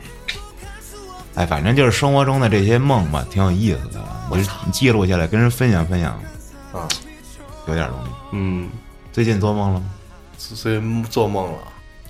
[1.37, 3.99] 哎，反正就是生活中的这些梦吧，挺有意思的，
[4.29, 6.11] 我就记录下来跟人分享分享，
[6.75, 6.87] 啊，
[7.67, 8.11] 有点东西。
[8.33, 8.69] 嗯，
[9.15, 9.87] 最近做梦了吗？
[10.37, 11.59] 最近做梦了，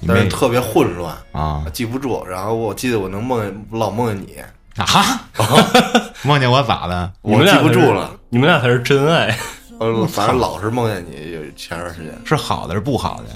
[0.06, 2.24] 但是特别混乱，啊记不住。
[2.26, 5.22] 然后我记得我能梦见，老梦见你，啊！
[6.22, 7.12] 梦见我咋的？
[7.22, 9.36] 你们俩我记不住了，，你们俩才是真爱。
[9.80, 11.32] 呃，反正老是梦见你。
[11.32, 13.34] 有前段时间是好的是不好的？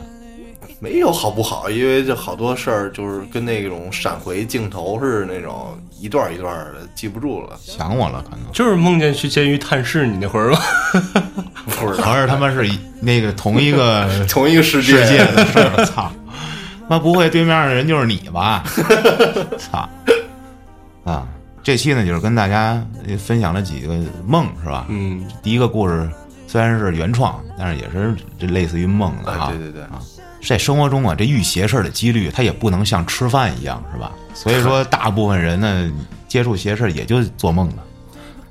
[0.79, 7.57] 没有好不好，因为这好多事儿就是跟那种闪回镜头似的那种一段一段的，记不住了。
[7.61, 8.53] 想我了可能。
[8.53, 10.61] 就是梦见去监狱探视你那会儿吧？
[11.81, 16.13] 不知道合着他妈是那个同一个同一个世世界的事儿，操！
[16.89, 18.65] 妈不会对面的人就是你吧？
[19.59, 19.89] 操！
[21.05, 21.27] 啊，
[21.63, 22.81] 这期呢就是跟大家
[23.19, 23.95] 分享了几个
[24.27, 24.87] 梦，是吧？
[24.89, 26.09] 嗯，第一个故事
[26.47, 29.49] 虽然是原创，但是也是这类似于梦的啊，哈。
[29.49, 30.01] 对对对，啊，
[30.47, 34.13] 在生活中啊，这遇邪事儿的几率，它也不能像吃饭一样，是吧？
[34.35, 35.93] 所以说，大部分人呢，
[36.29, 37.83] 接触邪事儿也就做梦了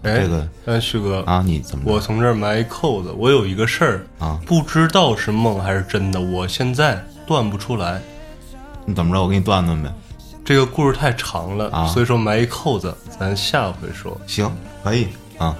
[0.04, 1.42] 哎，这个哎，旭哥，啊。
[1.46, 8.02] 你怎么我从这儿埋一扣子，我有一个事儿啊，不知道是梦还是真的，我现在断不出来。
[8.86, 9.22] 你怎么着？
[9.22, 9.92] 我给你断断呗。
[10.44, 14.16] 这个故事太长了，啊所以说埋一扣子，咱下回说。
[14.28, 14.52] 行，
[14.84, 15.08] 可以
[15.38, 15.56] 啊。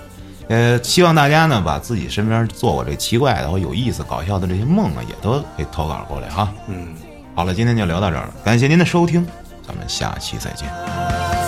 [0.48, 6.54] 呃，希望大家呢，把自己身边做过这奇怪的或有意思、搞笑的这些梦啊，也都给投稿过来哈。
[6.68, 6.90] 嗯。
[7.34, 9.26] 好了，今天就聊到这儿了，感谢您的收听，
[9.68, 11.45] 咱们下期再见。